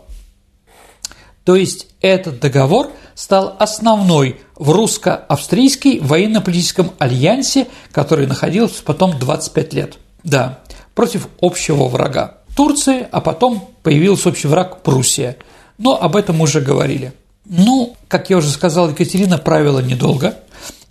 [1.44, 9.98] То есть этот договор стал основной в русско-австрийской военно-политическом альянсе, который находился потом 25 лет.
[10.22, 10.60] Да,
[10.94, 15.36] против общего врага Турции, а потом появился общий враг Пруссия.
[15.78, 17.12] Но об этом уже говорили.
[17.46, 20.34] Ну, как я уже сказал, Екатерина правила недолго,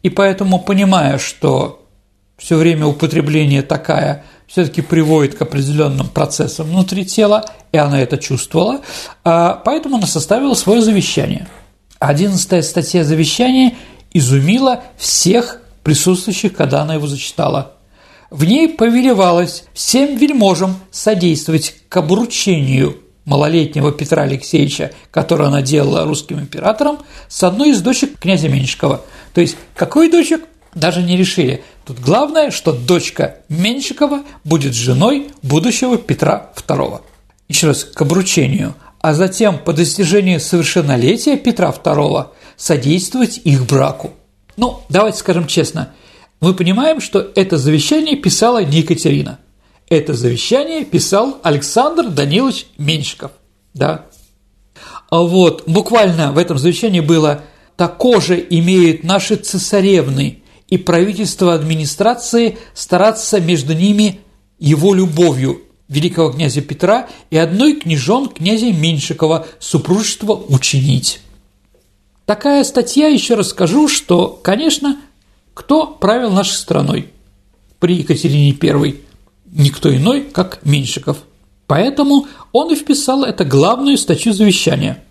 [0.02, 1.86] и поэтому, понимая, что
[2.38, 8.82] все время употребление такая все-таки приводит к определенным процессам внутри тела, и она это чувствовала,
[9.24, 11.48] а поэтому она составила свое завещание.
[12.00, 13.76] Одиннадцатая статья завещания
[14.12, 17.74] изумила всех присутствующих, когда она его зачитала.
[18.32, 26.40] В ней повелевалось всем вельможам содействовать к обручению малолетнего Петра Алексеевича, которое она делала русским
[26.40, 29.02] императором, с одной из дочек князя Меньшикова.
[29.34, 30.46] То есть, какой дочек?
[30.74, 31.64] Даже не решили.
[31.90, 37.02] Тут главное, что дочка Меньшикова будет женой будущего Петра II.
[37.48, 44.12] Еще раз, к обручению, а затем по достижении совершеннолетия Петра II содействовать их браку.
[44.56, 45.92] Ну, давайте скажем честно,
[46.42, 49.40] мы понимаем, что это завещание писала не Екатерина.
[49.90, 53.32] Это завещание писал Александр Данилович Меньшиков.
[53.74, 54.06] Да?
[55.10, 57.42] А вот буквально в этом завещании было
[57.78, 60.39] «такоже имеют наши цесаревны
[60.70, 64.20] и правительство администрации стараться между ними
[64.60, 71.22] его любовью великого князя Петра и одной княжон князя Меньшикова супружество учинить.
[72.26, 75.02] Такая статья, еще расскажу, что, конечно,
[75.56, 77.10] кто правил нашей страной
[77.80, 78.96] при Екатерине I?
[79.48, 81.18] Никто иной, как Меньшиков.
[81.66, 85.04] Поэтому он и вписал это главную статью завещания.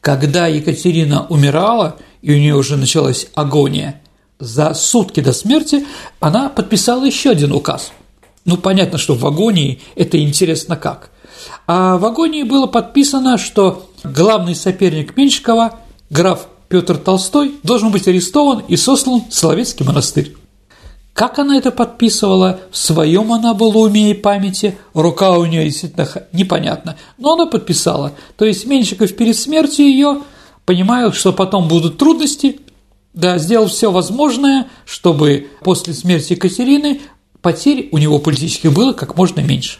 [0.00, 4.00] Когда Екатерина умирала, и у нее уже началась агония–
[4.38, 5.86] за сутки до смерти
[6.20, 7.92] она подписала еще один указ.
[8.44, 11.10] Ну, понятно, что в агонии это интересно как.
[11.66, 18.60] А в агонии было подписано, что главный соперник Меньшикова, граф Петр Толстой, должен быть арестован
[18.68, 20.34] и сослан в Соловецкий монастырь.
[21.12, 26.08] Как она это подписывала, в своем она была уме и памяти, рука у нее действительно
[26.32, 28.12] непонятно, но она подписала.
[28.36, 30.22] То есть Меньшиков перед смертью ее,
[30.64, 32.60] понимая, что потом будут трудности,
[33.14, 37.00] да, сделал все возможное, чтобы после смерти Екатерины
[37.40, 39.78] потерь у него политических было как можно меньше.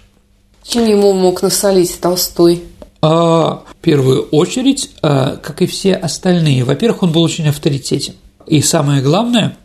[0.62, 2.62] Чем ему мог насолить Толстой?
[3.00, 8.14] А, в первую очередь, а, как и все остальные, во-первых, он был очень авторитетен.
[8.46, 9.56] И самое главное,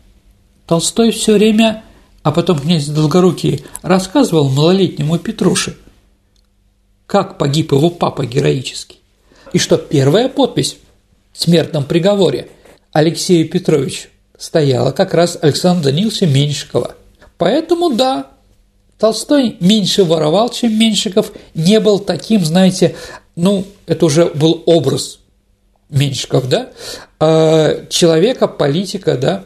[0.67, 1.83] Толстой все время,
[2.21, 5.77] а потом князь Долгорукий рассказывал малолетнему Петруше,
[7.05, 8.97] как погиб его папа героически.
[9.51, 10.77] И что первая подпись
[11.33, 12.49] в смертном приговоре–
[12.93, 16.95] Алексея Петровича стояла как раз Александра Даниловича Меньшикова.
[17.37, 18.27] Поэтому да,
[18.97, 22.95] Толстой меньше воровал, чем Меньшиков, не был таким, знаете,
[23.35, 25.19] ну, это уже был образ
[25.89, 26.69] Меньшиков, да,
[27.19, 29.43] а, человека, политика, да,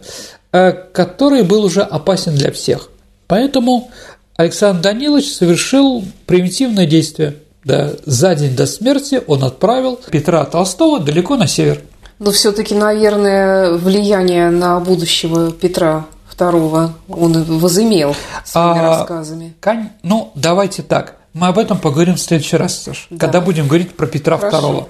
[0.51, 2.89] а, который был уже опасен для всех.
[3.27, 3.89] Поэтому
[4.35, 7.37] Александр Данилович совершил примитивное действие.
[7.63, 11.81] Да, за день до смерти он отправил Петра Толстого далеко на север.
[12.19, 16.05] Но все-таки, наверное, влияние на будущего Петра
[16.37, 19.55] II он возымел своими а, рассказами.
[19.61, 19.89] Кон...
[20.03, 21.17] Ну, давайте так.
[21.33, 23.17] Мы об этом поговорим в следующий раз, Саш, Да.
[23.17, 24.71] когда будем говорить про Петра Хорошо.
[24.71, 24.87] II.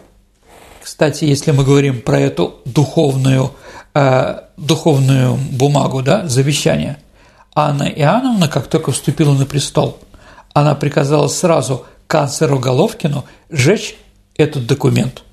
[0.83, 3.51] Кстати, если мы говорим про эту духовную,
[3.93, 6.97] э, духовную бумагу, да, завещание,
[7.53, 9.97] Анна Иоанновна, как только вступила на престол,
[10.53, 13.97] она приказала сразу канцлеру Головкину сжечь
[14.37, 15.23] этот документ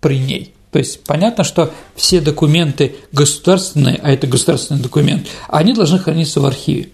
[0.00, 0.51] при ней.
[0.72, 6.46] То есть понятно, что все документы государственные, а это государственный документ, они должны храниться в
[6.46, 6.88] архиве.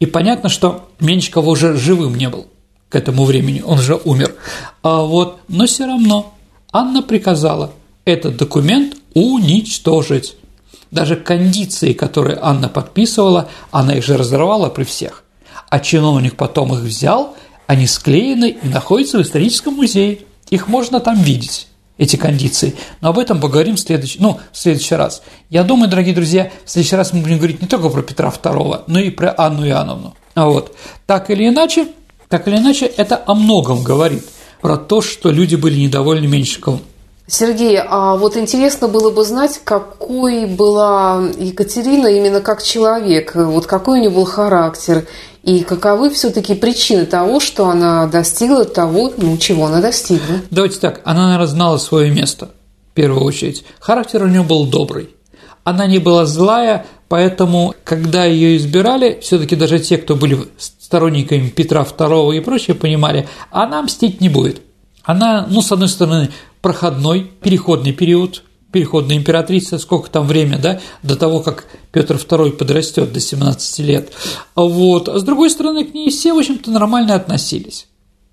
[0.00, 2.48] И понятно, что Меньшиков уже живым не был
[2.88, 4.34] к этому времени, он же умер.
[4.82, 6.34] А вот, но все равно
[6.72, 7.70] Анна приказала
[8.04, 10.34] этот документ уничтожить.
[10.90, 15.22] Даже кондиции, которые Анна подписывала, она их же разорвала при всех.
[15.70, 17.36] А чиновник потом их взял,
[17.68, 20.18] они склеены и находятся в историческом музее.
[20.50, 22.74] Их можно там видеть эти кондиции.
[23.00, 25.22] Но об этом поговорим в следующий, ну, в следующий раз.
[25.50, 28.84] Я думаю, дорогие друзья, в следующий раз мы будем говорить не только про Петра II,
[28.86, 30.14] но и про Анну Иоанновну.
[30.34, 30.74] А вот,
[31.06, 31.88] так или иначе,
[32.28, 34.24] так или иначе, это о многом говорит
[34.60, 36.80] про то, что люди были недовольны Меньшиковым.
[37.26, 43.98] Сергей, а вот интересно было бы знать, какой была Екатерина именно как человек, вот какой
[43.98, 45.06] у нее был характер,
[45.44, 50.40] и каковы все-таки причины того, что она достигла того, ну, чего она достигла.
[50.50, 52.50] Давайте так, она, наверное, знала свое место,
[52.92, 53.64] в первую очередь.
[53.78, 55.10] Характер у нее был добрый.
[55.62, 61.82] Она не была злая, поэтому, когда ее избирали, все-таки даже те, кто были сторонниками Петра
[61.82, 64.62] II и прочее, понимали, она мстить не будет.
[65.02, 66.30] Она, ну, с одной стороны,
[66.62, 68.42] проходной, переходный период,
[68.74, 74.12] переходная императрица, сколько там время, да, до того, как Петр II подрастет до 17 лет.
[74.56, 75.08] Вот.
[75.08, 77.86] А с другой стороны, к ней все, в общем-то, нормально относились.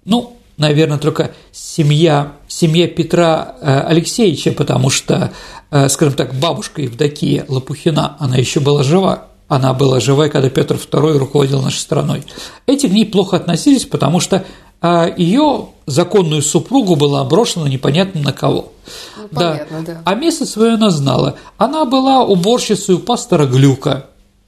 [0.04, 5.32] Ну, наверное, только семья, семья Петра э, Алексеевича, потому что,
[5.70, 9.28] э, скажем так, бабушка Евдокия Лопухина, она еще была жива.
[9.48, 12.24] Она была жива, когда Петр II руководил нашей страной.
[12.66, 14.44] Эти к ней плохо относились, потому что
[14.82, 18.72] э, ее законную супругу было брошено непонятно на кого.
[19.18, 20.02] Ну, понятно, да.
[20.06, 21.36] А место свое она знала.
[21.58, 24.08] Она была уборщицей у пастора Глюка,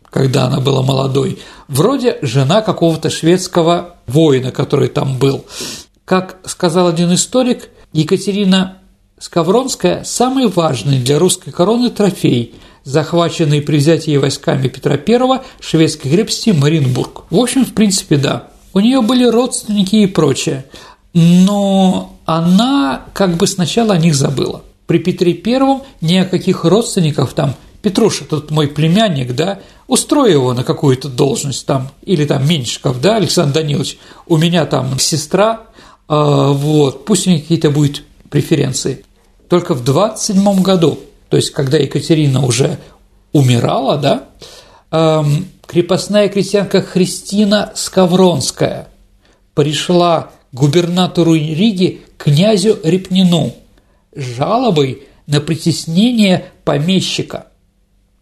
[0.10, 5.46] когда она была молодой, вроде жена какого-то шведского воина, который там был.
[6.06, 8.80] Как сказал один историк, Екатерина
[9.20, 16.50] Скавронская– самый важный для русской короны трофей, захваченный при взятии войсками Петра I шведской крепости
[16.50, 17.24] Маринбург.
[17.30, 18.48] В общем, в принципе, да.
[18.74, 20.66] У нее были родственники и прочее,
[21.14, 24.64] но она как бы сначала о них забыла.
[24.88, 30.54] При Петре Первом ни о каких родственников там Петруша, тут мой племянник, да, устрой его
[30.54, 35.64] на какую-то должность там, или там Меньшиков, да, Александр Данилович, у меня там сестра,
[36.08, 39.04] э, вот, пусть у них какие-то будут преференции.
[39.50, 41.00] Только в 27 году,
[41.30, 42.80] то есть когда Екатерина уже
[43.34, 45.26] умирала, да,
[45.68, 48.88] крепостная крестьянка Христина Скавронская
[49.54, 53.54] пришла к губернатору Риги князю Репнину
[54.16, 57.48] с жалобой на притеснение помещика.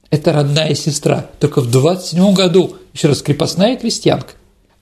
[0.09, 4.33] Это родная сестра, только в 27 году, еще раз, крепостная крестьянка.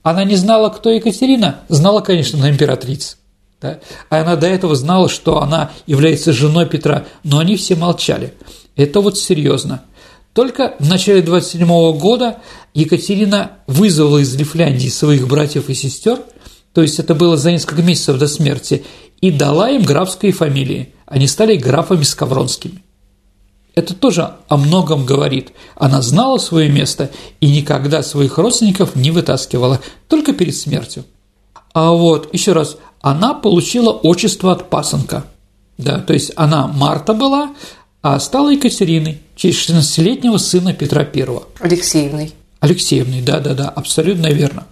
[0.02, 3.16] Она не знала, кто Екатерина, знала, конечно, она императрица.
[3.60, 3.78] Да?
[4.08, 8.34] А она до этого знала, что она является женой Петра, но они все молчали.
[8.76, 9.82] Это вот серьезно.
[10.32, 11.66] Только в начале 27
[11.98, 12.38] года
[12.72, 16.20] Екатерина вызвала из Лифляндии своих братьев и сестер,
[16.72, 18.84] то есть это было за несколько месяцев до смерти,
[19.20, 20.94] и дала им графские фамилии.
[21.06, 22.82] Они стали графами Скавронскими.
[23.74, 25.52] Это тоже о многом говорит.
[25.76, 27.10] Она знала свое место
[27.40, 31.04] и никогда своих родственников не вытаскивала, только перед смертью.
[31.72, 35.24] А вот, еще раз, она получила отчество от пасынка.
[35.78, 37.54] Да, то есть она Марта была,
[38.02, 41.26] а стала Екатериной, через 16-летнего сына Петра I.
[41.60, 42.34] Алексеевной.
[42.60, 44.66] Алексеевной, да-да-да, абсолютно верно.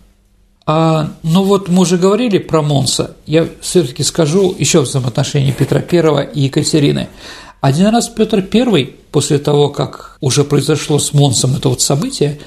[0.67, 5.83] А, ну вот мы уже говорили про Монса, я все-таки скажу еще в взаимоотношении Петра
[5.91, 7.09] I и Екатерины.
[7.63, 12.39] Один раз Петр I, после того, как уже произошло с Монсом это вот событие,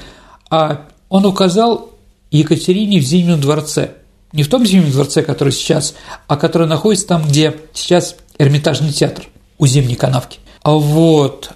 [0.51, 1.89] а он указал
[2.29, 3.93] Екатерине в Зимнем дворце.
[4.31, 5.95] Не в том Зимнем дворце, который сейчас,
[6.27, 9.25] а который находится там, где сейчас Эрмитажный театр
[9.57, 10.37] у Зимней канавки.
[10.61, 11.53] А вот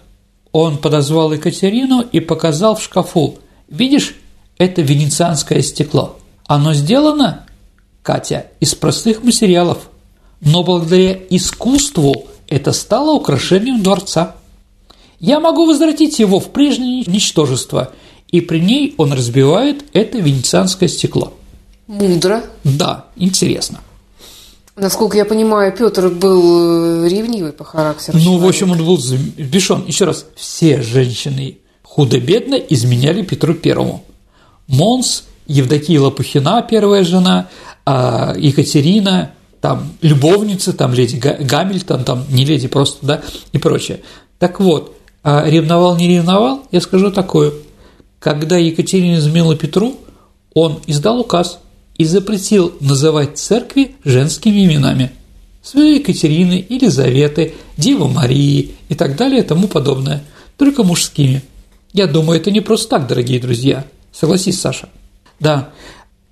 [0.58, 3.40] он подозвал Екатерину и показал в шкафу.
[3.68, 4.16] Видишь,
[4.58, 6.16] это венецианское стекло.
[6.48, 7.46] Оно сделано,
[8.02, 9.90] Катя, из простых материалов,
[10.40, 14.38] но благодаря искусству это стало украшением дворца.
[15.20, 17.92] Я могу возвратить его в прежнее ничтожество,
[18.32, 21.34] и при ней он разбивает это венецианское стекло.
[21.88, 22.46] Мудро.
[22.64, 23.82] Да, интересно.
[24.76, 28.18] Насколько я понимаю, Петр был э, ревнивый по характеру.
[28.18, 28.50] Ну, в человек.
[28.50, 29.86] общем, он был взбешен.
[29.88, 34.04] Еще раз, все женщины худо-бедно изменяли Петру Первому.
[34.68, 37.48] Монс, Евдокия Лопухина, первая жена,
[37.86, 43.22] а Екатерина, там любовницы, там леди Гамильтон, там не леди просто, да,
[43.54, 44.02] и прочее.
[44.40, 47.54] Так вот, а ревновал, не ревновал, я скажу такое.
[48.20, 49.96] Когда Екатерина изменила Петру,
[50.54, 51.60] он издал указ
[51.98, 55.12] и запретил называть церкви женскими именами.
[55.64, 60.24] Святой Екатерины, Елизаветы, Девы Марии и так далее и тому подобное,
[60.58, 61.42] только мужскими.
[61.94, 63.86] Я думаю, это не просто так, дорогие друзья.
[64.12, 64.90] Согласись, Саша.
[65.40, 65.70] Да.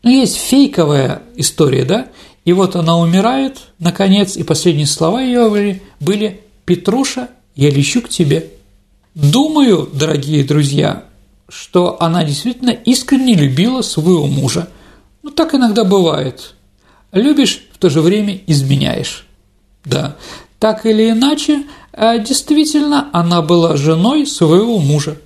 [0.04, 2.08] Но есть фейковая история, да?
[2.46, 8.50] И вот она умирает, наконец, и последние слова ее были «Петруша, я лечу к тебе».
[9.16, 11.06] Думаю, дорогие друзья,
[11.48, 14.68] что она действительно искренне любила своего мужа.
[15.24, 16.54] Ну, так иногда бывает.
[17.12, 19.26] Любишь, в то же время изменяешь.
[19.86, 20.18] Да,
[20.60, 25.18] так или иначе, а действительно, она была женой своего мужа.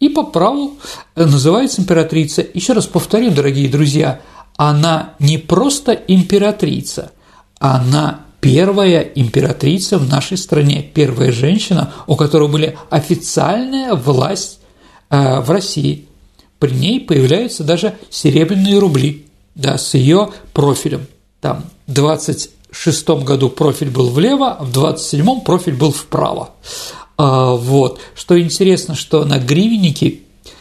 [0.00, 0.76] И по праву
[1.16, 2.46] называется императрица.
[2.54, 4.20] Еще раз повторю, дорогие друзья,
[4.56, 7.12] она не просто императрица,
[7.58, 14.60] она первая императрица в нашей стране, первая женщина, у которой были официальная власть
[15.10, 16.06] э, в России.
[16.58, 19.26] При ней появляются даже серебряные рубли,
[19.58, 21.06] да, с ее профилем.
[21.42, 26.54] Там 26 году профиль был влево, а в 27 профиль был вправо.
[27.18, 28.00] А, вот.
[28.14, 30.20] Что интересно, что на гривеннике,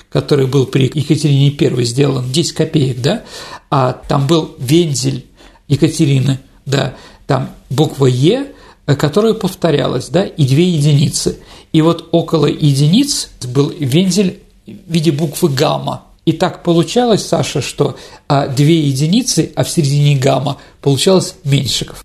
[0.10, 3.24] который был при Екатерине I сделан, 10 копеек, да,
[3.70, 5.26] а там был вензель
[5.68, 6.96] Екатерины, да,
[7.28, 8.54] там буква Е,
[8.86, 11.40] которая повторялась, да, и две единицы.
[11.74, 16.07] И вот около единиц был вензель в виде буквы гамма.
[16.28, 17.96] И так получалось, Саша, что
[18.28, 22.04] а, две единицы, а в середине гамма получалось Меньшиков.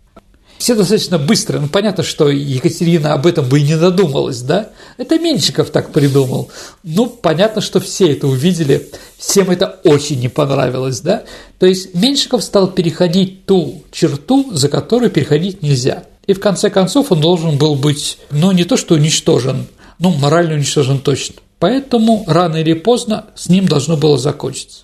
[0.58, 1.58] Все достаточно быстро.
[1.58, 4.70] Ну, понятно, что Екатерина об этом бы и не додумалась, да?
[4.96, 6.52] Это Меньшиков так придумал.
[6.84, 11.24] Ну, понятно, что все это увидели, всем это очень не понравилось, да?
[11.58, 16.04] То есть Меньшиков стал переходить ту черту, за которую переходить нельзя.
[16.28, 19.66] И в конце концов он должен был быть, ну, не то что уничтожен,
[19.98, 21.34] ну, морально уничтожен точно.
[21.62, 24.80] Поэтому рано или поздно с ним должно было закончиться.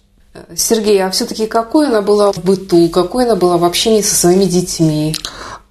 [0.55, 4.45] Сергей, а все-таки какой она была в быту, какой она была в общении со своими
[4.45, 5.12] детьми?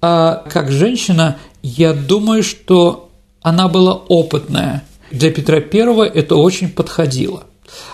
[0.02, 3.08] А как женщина, я думаю, что
[3.40, 4.84] она была опытная.
[5.10, 7.44] Для Петра I это очень подходило.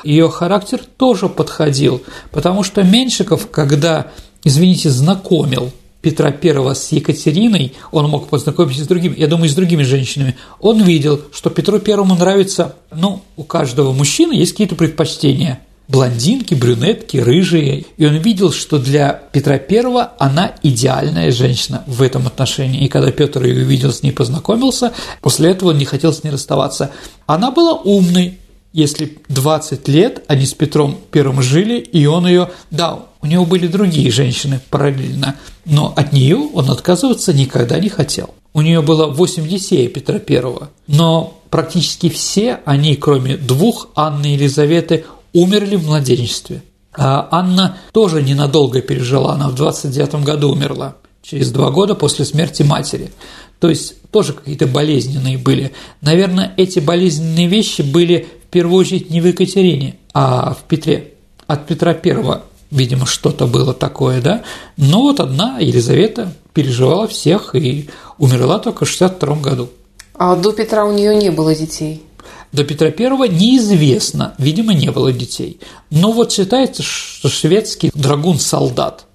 [0.03, 2.03] Ее характер тоже подходил,
[2.33, 4.09] потому что Меньшиков, когда,
[4.43, 5.71] извините, знакомил
[6.05, 10.83] Петра I с Екатериной, он мог познакомиться с другими, я думаю, с другими женщинами, он
[10.83, 17.85] видел, что Петру Первому нравится, ну, у каждого мужчины есть какие-то предпочтения– блондинки, брюнетки, рыжие.
[17.97, 22.85] И он видел, что для Петра I она идеальная женщина в этом отношении.
[22.85, 26.31] И когда Петр ее увидел, с ней познакомился, после этого он не хотел с ней
[26.31, 26.91] расставаться.
[27.27, 28.39] Она была умной,
[28.75, 33.69] если 20 лет они с Петром Первым жили, и он ее, да, у него были
[33.69, 38.35] другие женщины параллельно, но от нее он отказываться никогда не хотел.
[38.53, 44.33] У нее было 8 детей Петра Первого, но практически все они, кроме двух, Анны и
[44.33, 46.63] Елизаветы, умерли в младенчестве.
[46.97, 52.65] А Анна тоже ненадолго пережила, она в 29 году умерла, через два года после смерти
[52.65, 53.13] матери.
[53.61, 55.73] То есть тоже какие-то болезненные были.
[56.01, 61.15] Наверное, эти болезненные вещи были первую очередь не в Екатерине, а в Петре.
[61.49, 64.45] От Петра Первого, видимо, что-то было такое, да.
[64.77, 69.71] Но вот одна Елизавета переживала всех и умерла только в 62 году.
[70.17, 72.05] А до Петра у нее не было детей?
[72.53, 75.59] До Петра I неизвестно, видимо, не было детей.
[75.91, 79.07] Но вот считается, что шведский драгун-солдат.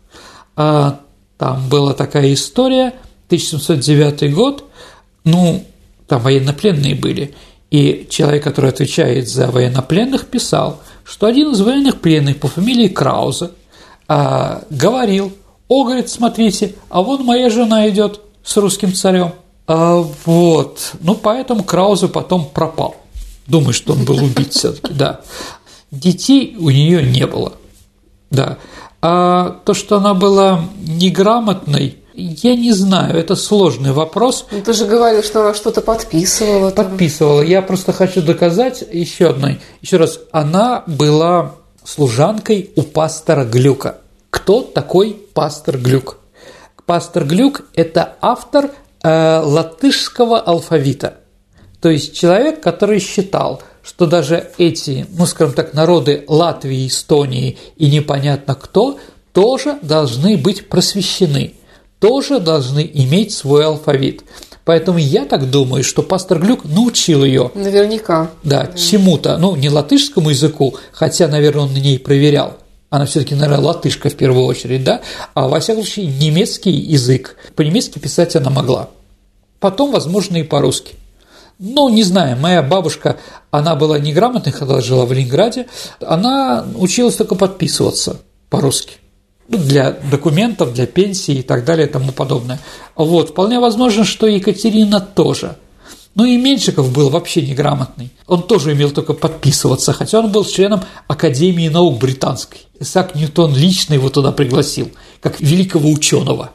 [0.57, 0.99] А,
[1.37, 2.93] там была такая история,
[3.27, 4.65] 1709 год,
[5.23, 5.63] ну,
[6.07, 7.33] там военнопленные были,
[7.72, 13.51] и человек, который отвечает за военнопленных, писал, что один из военных пленных по фамилии Крауза
[14.07, 15.32] а, говорил,
[15.67, 19.34] о, говорит, смотрите, а вон моя жена идет с русским царем.
[19.67, 22.95] А, вот, ну, поэтому Крауза потом пропал
[23.49, 25.22] думаю, что он был убит все-таки, да.
[25.91, 27.53] Детей у нее не было,
[28.30, 28.57] да.
[29.01, 34.45] А то, что она была неграмотной, я не знаю, это сложный вопрос.
[34.51, 36.72] Ну, ты же говорил, что она что-то подписывала.
[36.72, 36.89] Там.
[36.89, 37.41] Подписывала.
[37.41, 39.59] Я просто хочу доказать еще одной.
[39.82, 43.97] Еще раз, она была служанкой у пастора Глюка.
[44.30, 46.17] Кто такой пастор Глюк?
[46.86, 48.72] Пастор Глюк– это автор
[49.03, 51.15] э, латышского алфавита.
[51.82, 57.89] То есть человек, который считал, что даже эти, ну, скажем так, народы Латвии, Эстонии и
[57.89, 58.99] непонятно кто,
[59.34, 61.53] тоже должны быть просвещены,
[62.00, 64.24] тоже должны иметь свой алфавит.
[64.66, 67.52] Поэтому я так думаю, что пастор Глюк научил ее.
[67.56, 68.30] Наверняка.
[68.43, 72.58] Да, чему-то, ну, не латышскому языку, хотя, наверное, он на ней проверял,
[72.89, 75.02] она все-таки, наверное, латышка в первую очередь, да,
[75.34, 78.89] а во всяком случае немецкий язык, по-немецки писать она могла.
[79.60, 80.93] Потом, возможно, и по-русски.
[81.58, 83.18] Ну, не знаю, моя бабушка,
[83.52, 85.68] она была неграмотной, когда жила в Ленинграде,
[86.00, 88.97] она училась только подписываться по-русски
[89.58, 92.60] для документов, для пенсии и так далее и тому подобное.
[92.95, 95.56] Вот, вполне возможно, что Екатерина тоже–
[96.16, 98.12] ну и Меньшиков был вообще неграмотный.
[98.28, 102.60] Он тоже умел только подписываться, хотя он был членом Академии наук британской.
[102.80, 104.91] Исаак Ньютон лично его туда пригласил,
[105.22, 106.52] как великого ученого,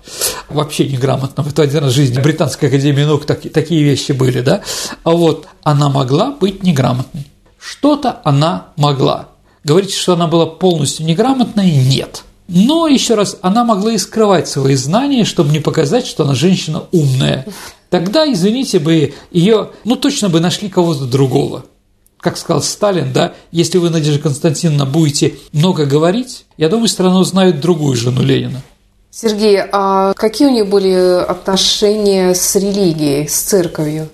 [0.50, 1.48] вообще неграмотного.
[1.48, 4.62] В жизни Британской Академии наук так, такие вещи были, да?
[5.02, 7.26] А вот она могла быть неграмотной.
[7.58, 9.28] Что-то она могла.
[9.62, 11.70] Говорите, что она была полностью неграмотной?
[11.70, 12.24] Нет.
[12.48, 16.84] Но, еще раз, она могла и скрывать свои знания, чтобы не показать, что она женщина
[16.92, 17.46] умная.
[17.88, 21.64] Тогда, извините бы, ее, ну, точно бы нашли кого-то другого.
[22.18, 27.60] Как сказал Сталин, да, если вы, Надежда Константиновна, будете много говорить, я думаю, страна узнает
[27.60, 28.62] другую жену Ленина.
[29.10, 34.08] Сергей, а какие у нее были отношения с религией, с церковью?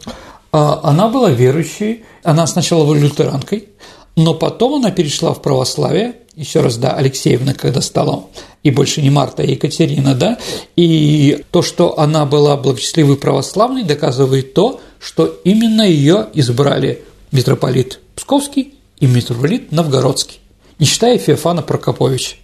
[0.52, 3.68] А, она была верующей, она сначала была лютеранкой,
[4.16, 8.24] но потом она перешла в православие, еще раз, да, Алексеевна, когда стала,
[8.62, 10.38] и больше не Марта, а Екатерина, да,
[10.74, 18.74] и то, что она была благочестивой православной, доказывает то, что именно ее избрали митрополит Псковский
[18.98, 20.40] и митрополит Новгородский,
[20.78, 22.36] не считая Феофана Прокоповича.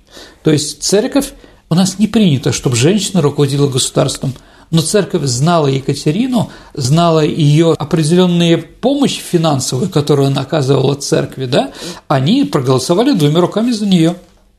[0.42, 1.32] То есть церковь
[1.70, 4.34] у нас не принято, чтобы женщина руководила государством–
[4.70, 11.72] но церковь знала Екатерину, знала ее определенные помощь финансовую, которую она оказывала церкви, да,
[12.08, 14.16] они проголосовали двумя руками за нее.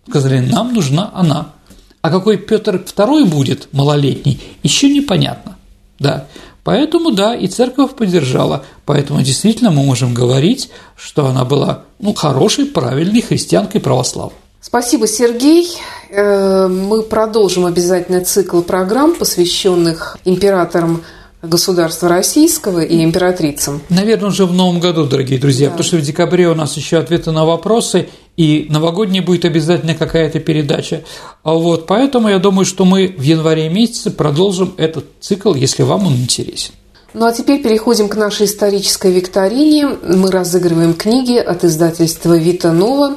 [0.07, 1.53] Сказали, нам нужна она.
[2.01, 5.57] А какой Петр II будет малолетний, еще непонятно.
[5.99, 6.27] Да.
[6.63, 8.65] Поэтому, да, и церковь поддержала.
[8.85, 14.37] Поэтому действительно мы можем говорить, что она была ну, хорошей, правильной христианкой православной.
[14.61, 15.67] Спасибо, Сергей.
[16.09, 21.03] Э, мы продолжим обязательно цикл программ, посвященных императорам
[21.41, 23.81] государства российского и императрицам.
[23.89, 25.71] Наверное, уже в новом году, дорогие друзья, да.
[25.71, 30.39] потому что в декабре у нас еще ответы на вопросы, и новогодняя будет обязательно какая-то
[30.39, 31.03] передача.
[31.43, 36.07] А вот поэтому я думаю, что мы в январе месяце продолжим этот цикл, если вам
[36.07, 36.73] он интересен.
[37.13, 39.87] Ну а теперь переходим к нашей исторической викторине.
[39.87, 43.15] Мы разыгрываем книги от издательства «Вита Нова».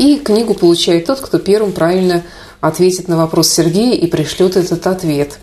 [0.00, 2.24] И книгу получает тот, кто первым правильно
[2.62, 5.38] ответит на вопрос Сергея и пришлет этот ответ.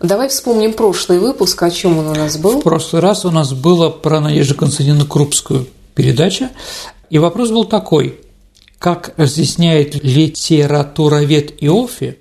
[0.00, 2.58] Давай вспомним прошлый выпуск, о чем он у нас был.
[2.58, 6.50] В прошлый раз у нас было про Надежду Константиновну Крупскую передача,
[7.10, 8.18] и вопрос был такой.
[8.80, 12.18] Как разъясняет литературовед Иофи,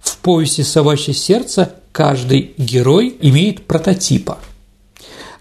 [0.00, 4.38] в повести «Собачье сердце» каждый герой имеет прототипа.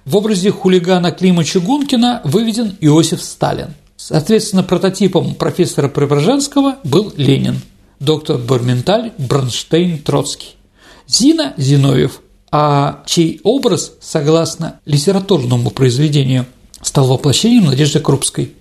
[0.06, 7.60] В образе хулигана Клима Чугункина выведен Иосиф Сталин– Соответственно, прототипом профессора Преображенского был Ленин,
[8.00, 10.56] доктор Барменталь, Бронштейн, Троцкий.
[11.06, 16.46] Зина Зиновьев, а чей образ, согласно литературному произведению,
[16.82, 18.54] стал воплощением Надежды Крупской.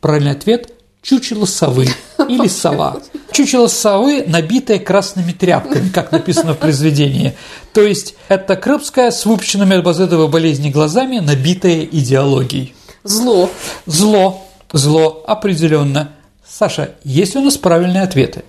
[0.00, 0.72] Правильный ответ–
[1.02, 1.88] чучело совы
[2.26, 2.96] или сова.
[3.32, 7.34] Чучело совы, набитое красными тряпками, как написано в произведении.
[7.74, 12.74] То есть это Крупская с выпущенными от базетовой болезни глазами, набитая идеологией.
[13.04, 13.50] Зло.
[13.84, 16.12] Зло зло определенно.
[16.46, 18.44] Саша, есть у нас правильные ответы?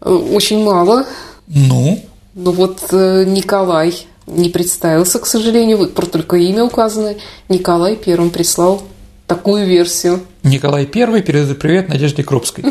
[0.00, 1.06] Очень мало.
[1.46, 2.02] Ну?
[2.34, 3.94] Ну вот э, Николай
[4.26, 7.14] не представился, к сожалению, вот только имя указано.
[7.48, 8.82] Николай первым прислал
[9.26, 10.20] такую версию.
[10.42, 12.64] Николай Первый передает привет Надежде Крупской.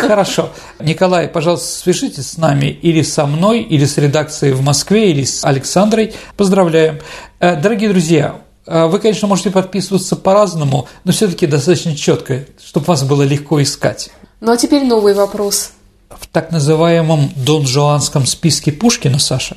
[0.00, 0.50] Хорошо.
[0.78, 5.44] Николай, пожалуйста, свяжитесь с нами или со мной, или с редакцией в Москве, или с
[5.44, 6.14] Александрой.
[6.36, 7.00] Поздравляем.
[7.40, 8.36] Э, дорогие друзья,
[8.66, 14.10] вы, конечно, можете подписываться по-разному, но все-таки достаточно четко, чтобы вас было легко искать.
[14.40, 15.70] Ну а теперь новый вопрос.
[16.10, 19.56] В так называемом Дон Жуанском списке Пушкина, Саша,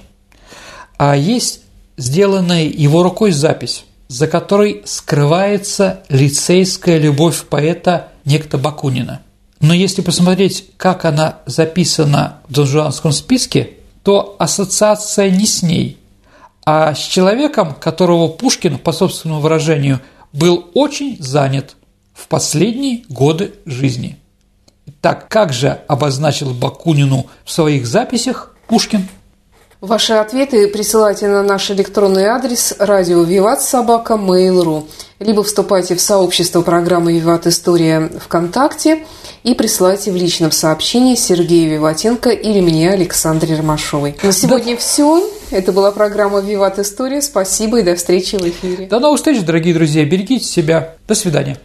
[0.97, 1.61] а есть
[1.97, 9.21] сделанная его рукой запись, за которой скрывается лицейская любовь поэта некто Бакунина.
[9.59, 13.71] Но если посмотреть, как она записана в Дон Жуанском списке,
[14.03, 15.97] то ассоциация не с ней,
[16.71, 20.01] а с человеком, которого Пушкин, по собственному выражению,
[20.33, 21.75] был очень занят
[22.13, 24.19] в последние годы жизни.
[25.01, 29.07] Так как же обозначил Бакунину в своих записях Пушкин?
[29.81, 34.85] Ваши ответы присылайте на наш электронный адрес радио Виват Собака Mail.ru
[35.19, 39.05] либо вступайте в сообщество программы «Виват История» ВКонтакте
[39.43, 44.17] и присылайте в личном сообщении Сергею Виватенко или мне, Александре Ромашовой.
[44.21, 44.79] На сегодня да.
[44.79, 45.29] все.
[45.51, 47.21] Это была программа «Виват История».
[47.21, 48.85] Спасибо и до встречи в эфире.
[48.85, 50.05] До новых встреч, дорогие друзья.
[50.05, 50.95] Берегите себя.
[51.07, 51.57] До свидания.